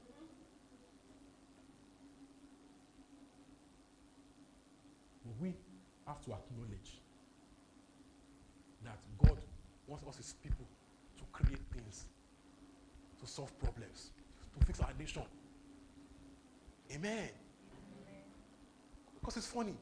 [5.39, 5.55] We
[6.05, 6.99] have to acknowledge
[8.83, 9.37] that God
[9.87, 10.67] wants us as people
[11.37, 12.05] create things,
[13.19, 14.11] to solve problems,
[14.57, 15.23] to fix our nation.
[16.93, 17.29] Amen.
[19.19, 19.75] Because it's funny.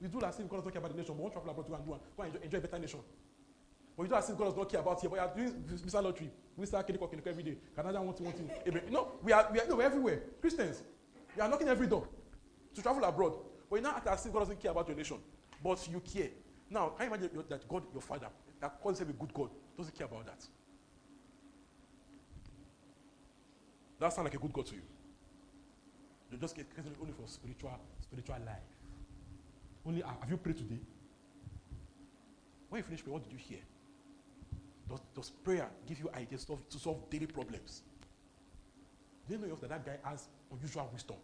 [0.00, 1.66] We do that thing because God doesn't care about the nation, but one travel abroad
[1.66, 3.00] to and do go and enjoy, enjoy a better nation.
[3.96, 5.64] But you do that thing God does not care about here, but you are doing
[5.66, 6.30] visa lottery.
[6.64, 7.56] Start killing cock every day.
[7.74, 8.50] Canada thing, one thing.
[8.66, 8.82] Amen.
[8.90, 10.22] No, we are, we are no, we're everywhere.
[10.40, 10.82] Christians,
[11.34, 12.06] we are knocking every door
[12.74, 13.34] to travel abroad.
[13.68, 15.18] But you now act as if God doesn't care about your nation,
[15.62, 16.28] but you care.
[16.70, 18.28] Now, can you imagine that God, your father,
[18.60, 20.44] that calls himself a good God, doesn't care about that?
[24.02, 24.82] That sound like a good God to you.
[26.32, 28.56] You just get Christian only for spiritual, spiritual life.
[29.86, 30.80] Only ah, have you prayed today?
[32.68, 33.60] When you finish praying, what did you hear?
[34.88, 37.82] Does, does prayer give you ideas to, to solve daily problems?
[39.28, 41.16] Do you know that that guy has unusual wisdom?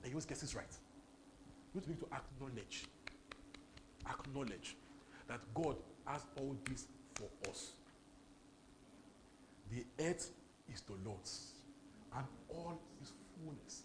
[0.00, 0.64] That he always gets right.
[1.74, 2.86] You need to acknowledge,
[4.08, 4.76] acknowledge
[5.28, 7.72] that God has all this for us.
[9.70, 10.30] The earth
[10.72, 11.55] is the Lord's,
[12.14, 13.82] and all His fullness.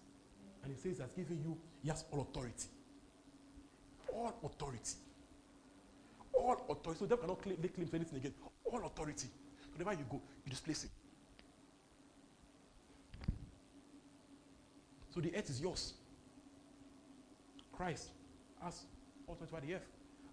[0.63, 2.67] And He says He has given you, He has all authority.
[4.13, 4.95] All authority.
[6.34, 6.99] All authority.
[6.99, 8.34] So they cannot claim, claim to anything again.
[8.65, 9.28] All authority.
[9.76, 10.89] Wherever you go, you displace it.
[15.13, 15.93] So the earth is yours.
[17.74, 18.09] Christ
[18.63, 18.82] has
[19.28, 19.88] authority over the earth.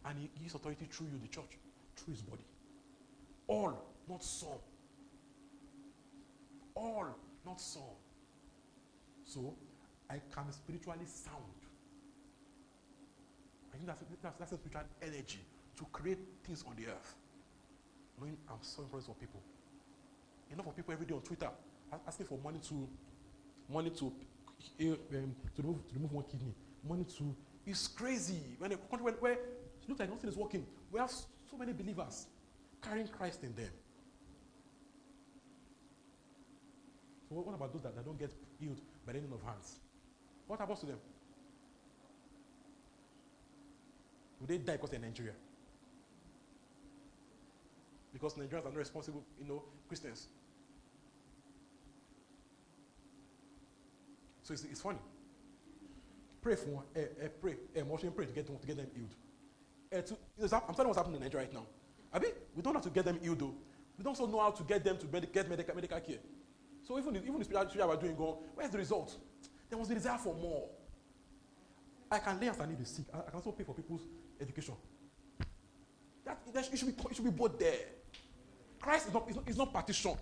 [0.05, 1.59] And he gives authority through you, the church,
[1.97, 2.45] through his body.
[3.49, 3.73] All,
[4.09, 4.49] not some.
[6.75, 7.09] All,
[7.45, 7.83] not some.
[9.25, 9.55] So,
[10.11, 11.43] I can spiritually sound.
[13.73, 15.41] I think that's, that's, that's a spiritual energy
[15.77, 17.15] to create things on the earth.
[18.19, 19.41] Knowing I'm so impressed for people.
[20.51, 21.51] Enough of people every day on Twitter
[22.07, 22.89] asking for money to
[23.69, 26.55] money to um, to remove to remove one kidney,
[26.89, 27.35] money to
[27.67, 28.41] it's crazy.
[28.59, 31.73] When a country where, where it looks like nothing is working, we have so many
[31.73, 32.27] believers
[32.83, 33.71] carrying Christ in them.
[37.29, 39.81] So what, about those that, that don't get healed by the of hands?
[40.47, 40.99] What happens to them?
[44.41, 45.33] Will they die because they're Nigeria?
[48.13, 50.29] Because Nigerians are not responsible, you know, Christians.
[54.43, 54.99] So it's, it's funny.
[56.41, 59.15] Pray for one, uh, uh, pray, emotion, pray to get to get them healed.
[59.93, 60.17] Uh, to,
[60.67, 61.67] I'm telling what's happening in Nigeria right now.
[62.13, 63.55] I mean, we don't have to get them healed though.
[63.99, 66.19] We don't also know how to get them to med- get medical, medical care.
[66.89, 69.15] So even if, even the spiritual we're doing, go, where's the result?
[69.69, 70.71] There was a desire for more.
[72.11, 73.05] I can lay hands and need the sick.
[73.13, 74.07] I, I can also pay for people's
[74.41, 74.75] education.
[76.25, 77.77] That, that it, should be, it should be both there.
[78.81, 80.17] Christ is not, is not, is not partitioned.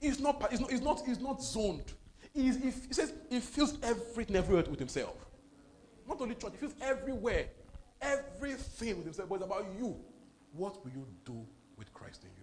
[0.00, 0.80] He's not, he's not, he's
[1.18, 1.94] not, not zoned.
[2.32, 5.16] He's, he, he says he fills everything everywhere with himself.
[6.06, 7.46] Not only church, he fills everywhere.
[8.00, 9.28] Everything with himself.
[9.28, 9.96] But it's about you.
[10.52, 11.44] What will you do
[11.76, 12.39] with Christ in you?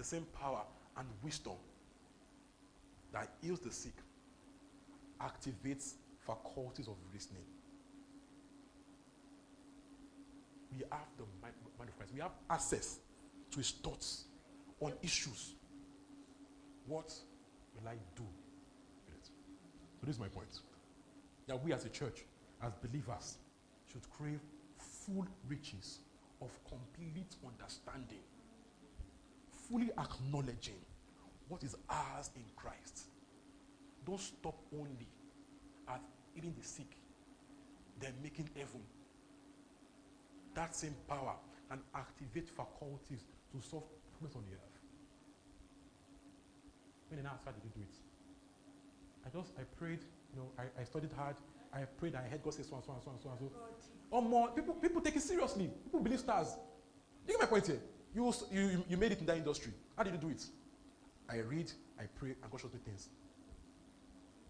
[0.00, 0.62] The same power
[0.96, 1.56] and wisdom
[3.12, 3.92] that heals the sick
[5.20, 5.92] activates
[6.26, 7.42] faculties of reasoning.
[10.72, 12.14] We have the mind, of Christ.
[12.14, 13.00] We have access
[13.50, 14.24] to his thoughts
[14.80, 15.52] on issues.
[16.86, 17.12] What
[17.74, 18.24] will I do
[19.06, 19.26] with it?
[20.00, 20.60] So this is my point.
[21.46, 22.24] That we as a church,
[22.62, 23.36] as believers,
[23.92, 24.40] should crave
[24.78, 25.98] full riches
[26.40, 28.20] of complete understanding,
[29.70, 30.80] fully acknowledging
[31.48, 33.06] what is ours in Christ.
[34.06, 35.08] don't stop only
[35.88, 36.00] at
[36.34, 36.96] healing the sick,
[38.00, 38.82] then making heaven.
[40.54, 41.34] That same power
[41.68, 44.78] can activate faculties to solve problems on the earth.
[47.08, 47.96] When I asked how did you do it?
[49.26, 50.00] I just I prayed,
[50.32, 51.36] you know, I, I studied hard,
[51.72, 53.52] I prayed, I heard God say so and so and so and so and so.
[54.10, 55.70] Or more people people take it seriously.
[55.84, 56.56] People believe stars.
[57.26, 57.80] You get my point here?
[58.14, 59.72] You, you, you- made it in that industry.
[59.96, 60.44] How did you do it?
[61.28, 63.08] I read, I pray, and God shows me things.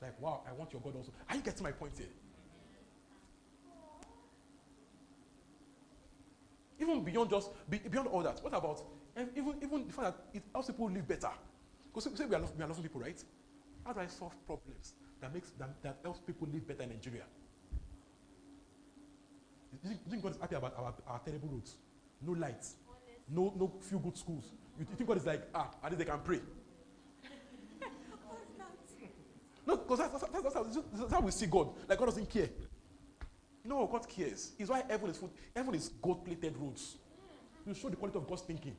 [0.00, 1.12] Like, wow, I want your God also.
[1.28, 2.06] Are you getting my point here?
[6.78, 8.82] Even beyond just be, beyond all that, what about
[9.14, 11.28] eh, even even the fact that it helps people live better?
[11.92, 13.22] Because say we are we are loving people, right?
[13.84, 17.24] How do I solve problems that makes that, that helps people live better in Nigeria?
[19.82, 21.76] Do you think God is happy about our, our terrible roads?
[22.22, 22.76] No lights,
[23.30, 24.44] no no few good schools.
[24.78, 26.40] You, think God is like ah at least they can pray?
[29.66, 31.68] No, because that's, that's, that's, that's, how, we see God.
[31.88, 32.48] Like God doesn't care.
[33.64, 34.52] No, God cares.
[34.58, 35.30] It's why heaven is food.
[35.54, 36.96] Heaven is gold-plated roads.
[37.66, 38.74] You show the quality of God's thinking.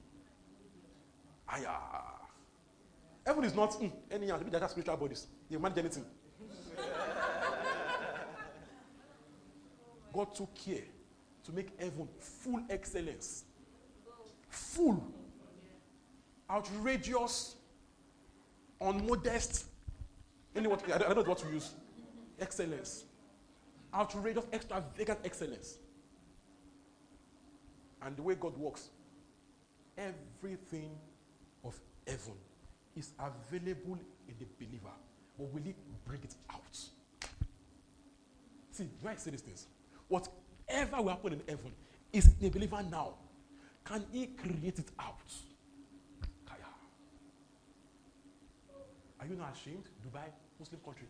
[1.47, 1.75] Aya.
[3.25, 4.37] Heaven is not mm, anyhow.
[4.37, 5.27] Maybe they're spiritual bodies.
[5.49, 6.05] They manage anything.
[10.13, 10.83] God took care
[11.43, 13.45] to make heaven full excellence.
[14.51, 15.03] Full.
[16.49, 17.55] Outrageous.
[18.79, 19.65] Unmodest.
[20.55, 21.71] Any what, I don't know what to use.
[22.39, 23.05] Excellence.
[23.93, 25.77] Outrageous, extravagant excellence.
[28.01, 28.89] And the way God works,
[29.97, 30.89] everything
[31.63, 32.33] of heaven
[32.95, 33.97] is available
[34.27, 34.95] in the believer.
[35.37, 35.73] But will he
[36.05, 36.77] bring it out?
[38.71, 39.67] See, why I say these things?
[40.07, 41.71] Whatever will happen in heaven
[42.11, 43.13] is the believer now.
[43.83, 45.31] Can he create it out?
[46.45, 46.69] Kaya.
[49.19, 49.85] Are you not ashamed?
[50.05, 50.29] Dubai,
[50.59, 51.07] Muslim country.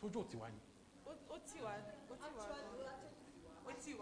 [0.00, 0.60] Sojú ò tiwa ni.
[1.06, 1.82] ó tì ó gan.
[3.66, 3.94] ó tì.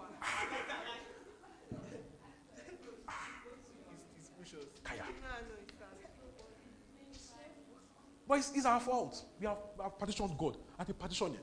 [4.83, 5.05] Kaya.
[5.05, 5.55] No, no,
[7.11, 7.53] it's fine.
[8.29, 9.25] But it's, it's our fault.
[9.41, 11.39] We have, we have partitioned God at a partitioning.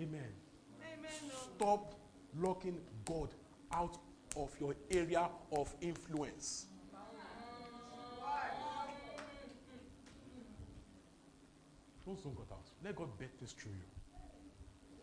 [0.00, 0.32] Amen.
[0.80, 1.32] Amen.
[1.56, 1.94] Stop
[2.36, 2.78] locking
[3.08, 3.30] God
[3.72, 3.96] out
[4.36, 6.66] of your area of influence.
[12.04, 12.66] Don't zone God out.
[12.84, 13.88] Let God bet this through you.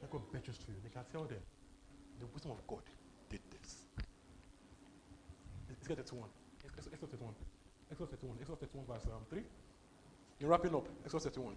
[0.01, 0.81] Let God bet this through you.
[0.83, 1.41] They can tell them
[2.19, 2.81] the wisdom of God
[3.29, 3.85] did this.
[5.67, 6.29] Let's get 31.
[6.63, 7.33] Exodus Exodus 31.
[7.91, 8.37] Exodus 31.
[8.39, 9.41] Exodus 31 verse um, 3.
[10.39, 10.87] You're wrapping up.
[11.03, 11.55] Exodus 31.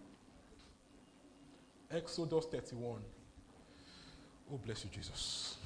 [1.90, 3.00] Exodus 31.
[4.52, 5.56] Oh, bless you, Jesus.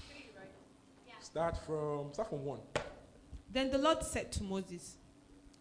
[1.32, 2.58] Start from start from one.
[3.50, 4.96] Then the Lord said to Moses,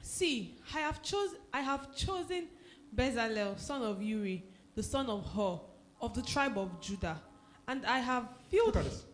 [0.01, 2.47] See, I have chose I have chosen
[2.93, 4.43] Bezalel, son of Uri,
[4.75, 5.61] the son of Hur,
[6.01, 7.21] of the tribe of Judah,
[7.69, 9.05] and I have Look filled this.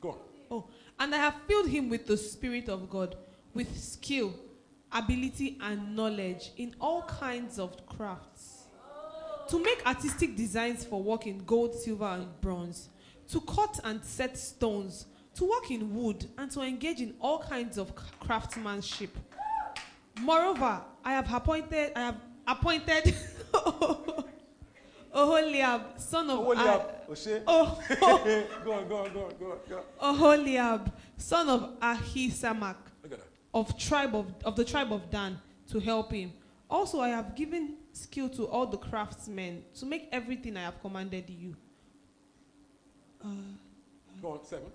[0.00, 0.18] Go on.
[0.52, 0.68] oh,
[1.00, 3.16] and I have filled him with the Spirit of God,
[3.54, 4.32] with skill,
[4.92, 8.66] ability, and knowledge in all kinds of crafts.
[9.48, 12.88] To make artistic designs for work in gold, silver, and bronze,
[13.32, 17.78] to cut and set stones, to work in wood, and to engage in all kinds
[17.78, 19.10] of craftsmanship.
[20.20, 22.16] Moreover, I have appointed I have
[22.46, 23.14] appointed
[25.14, 27.42] Oholiab, son of Oholiab, Oshe.
[27.46, 30.16] Ah- Oh, Go on, go on, go on, go on, go on.
[30.16, 33.26] Oholiab, son of Ahisamach, Look at that.
[33.52, 35.38] of tribe of, of the tribe of Dan,
[35.70, 36.32] to help him.
[36.70, 41.28] Also, I have given skill to all the craftsmen to make everything I have commanded
[41.28, 41.54] you.
[44.20, 44.66] Go on, seven.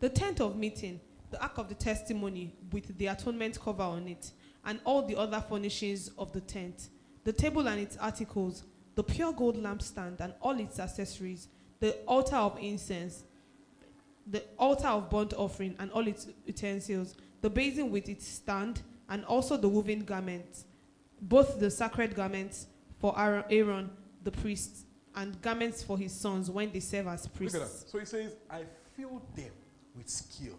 [0.00, 4.32] the tent of meeting, the ark of the testimony with the atonement cover on it,
[4.64, 6.88] and all the other furnishings of the tent,
[7.24, 11.48] the table and its articles, the pure gold lampstand and all its accessories,
[11.78, 13.24] the altar of incense,
[14.26, 19.24] the altar of burnt offering and all its utensils, the basin with its stand, and
[19.24, 20.64] also the woven garments,
[21.22, 22.66] both the sacred garments
[22.98, 23.90] for Aaron, Aaron
[24.22, 24.84] the priest,
[25.16, 27.54] and garments for his sons when they serve as priests.
[27.54, 27.88] Look at that.
[27.90, 28.62] So he says, I
[28.96, 29.52] filled them
[29.96, 30.58] with skill.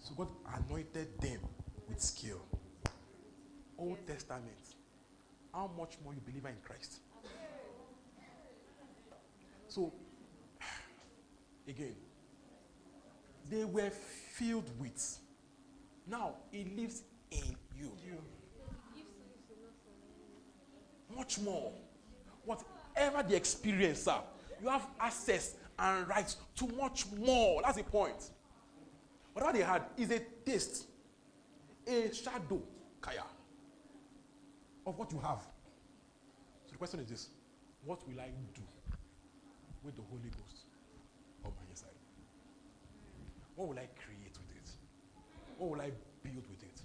[0.00, 1.40] So God anointed them
[1.88, 2.40] with skill.
[3.78, 4.44] Old Testament.
[5.52, 7.00] How much more you believe in Christ?
[9.68, 9.92] So,
[11.68, 11.94] again,
[13.48, 15.18] they were filled with.
[16.06, 17.92] Now, it lives in you.
[21.14, 21.72] Much more.
[23.00, 24.22] Whatever the experience are,
[24.62, 27.62] you have access and rights to much more.
[27.62, 28.28] That's the point.
[29.32, 30.84] Whatever they had is a taste,
[31.86, 32.60] a shadow.
[33.00, 33.22] Kaya.
[34.86, 35.40] of what you have.
[36.66, 37.28] So the question is this
[37.86, 38.60] what will I do
[39.82, 40.66] with the Holy Ghost
[41.42, 41.88] on my inside?
[43.56, 44.70] What will I create with it?
[45.56, 45.90] What will I
[46.22, 46.82] build with it?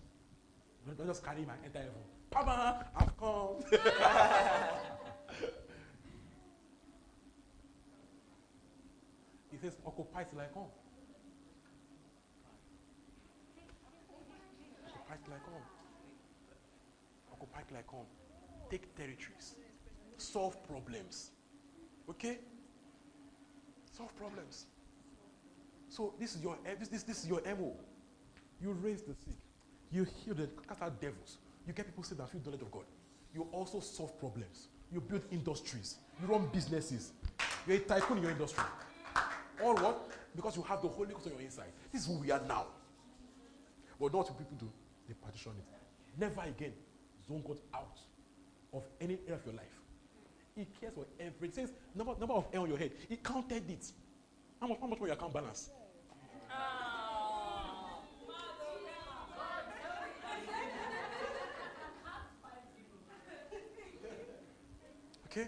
[0.97, 2.03] Don't just carry my entire heaven.
[2.31, 4.85] Papa, I've come.
[9.65, 10.69] says, occupy till I come.
[14.87, 15.65] Occupy till I come.
[17.33, 18.05] Occupy till I come.
[18.69, 19.55] Take territories.
[20.17, 21.31] Solve problems.
[22.09, 22.37] Okay?
[23.91, 24.65] Solve problems.
[25.89, 27.73] So this is your this, this, this is your MO.
[28.61, 29.37] You raise the sick.
[29.91, 31.37] You heal the cast out devils.
[31.65, 32.83] You get people saved and feel the knowledge of God.
[33.33, 34.67] You also solve problems.
[34.91, 35.97] You build industries.
[36.21, 37.13] You run businesses.
[37.67, 38.63] You're a tycoon in your industry.
[39.63, 40.09] All what?
[40.35, 41.71] Because you have the Holy Ghost on your inside.
[41.91, 42.65] This is who we are now.
[43.99, 44.69] But not what people do.
[45.07, 46.19] They partition it.
[46.19, 46.73] Never again
[47.27, 47.99] zone God out
[48.73, 49.81] of any area of your life.
[50.55, 51.67] He cares for everything.
[51.67, 52.91] Says number, number of hair on your head.
[53.09, 53.91] He counted it.
[54.59, 55.69] How much, how much more your account balance?
[65.25, 65.47] Okay?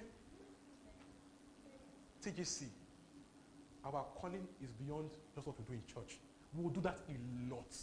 [2.22, 2.64] TGC,
[3.96, 6.20] our calling is beyond just what we do in church.
[6.54, 7.76] We will do that a lot.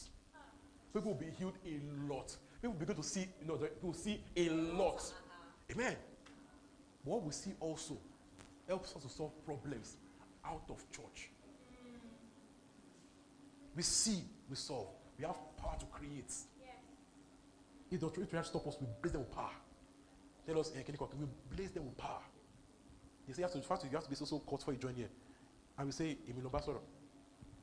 [0.92, 2.36] People will be healed a lot.
[2.60, 5.12] People will begin to see, you know, people will see a lot.
[5.72, 5.96] Amen.
[7.04, 7.98] What we see also
[8.66, 9.96] helps us to solve problems
[10.44, 11.30] out of church.
[13.76, 14.88] We see, we solve.
[15.18, 16.32] We have power to create.
[17.90, 19.50] If the authority to stop us, we blaze them with power.
[20.46, 22.22] Tell us, Kenny Cock, we blaze them with power.
[23.26, 24.80] They say you have to, first you have to be so so caught before you
[24.80, 25.08] join here.
[25.78, 26.78] And we say, Emil Ambassador.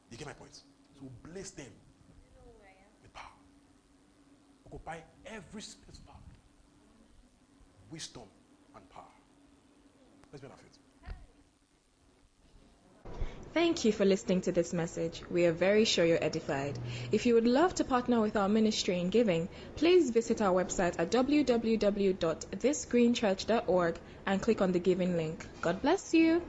[0.09, 0.53] You get my point.
[0.99, 1.71] So blaze them
[3.01, 3.31] with power.
[4.67, 6.15] Occupy every space of power.
[7.89, 8.23] Wisdom
[8.75, 9.03] and power.
[10.31, 10.67] Let's be on our feet.
[13.53, 15.21] Thank you for listening to this message.
[15.29, 16.79] We are very sure you're edified.
[17.11, 20.97] If you would love to partner with our ministry in giving, please visit our website
[20.97, 25.45] at www.thisgreenchurch.org and click on the giving link.
[25.59, 26.41] God bless you.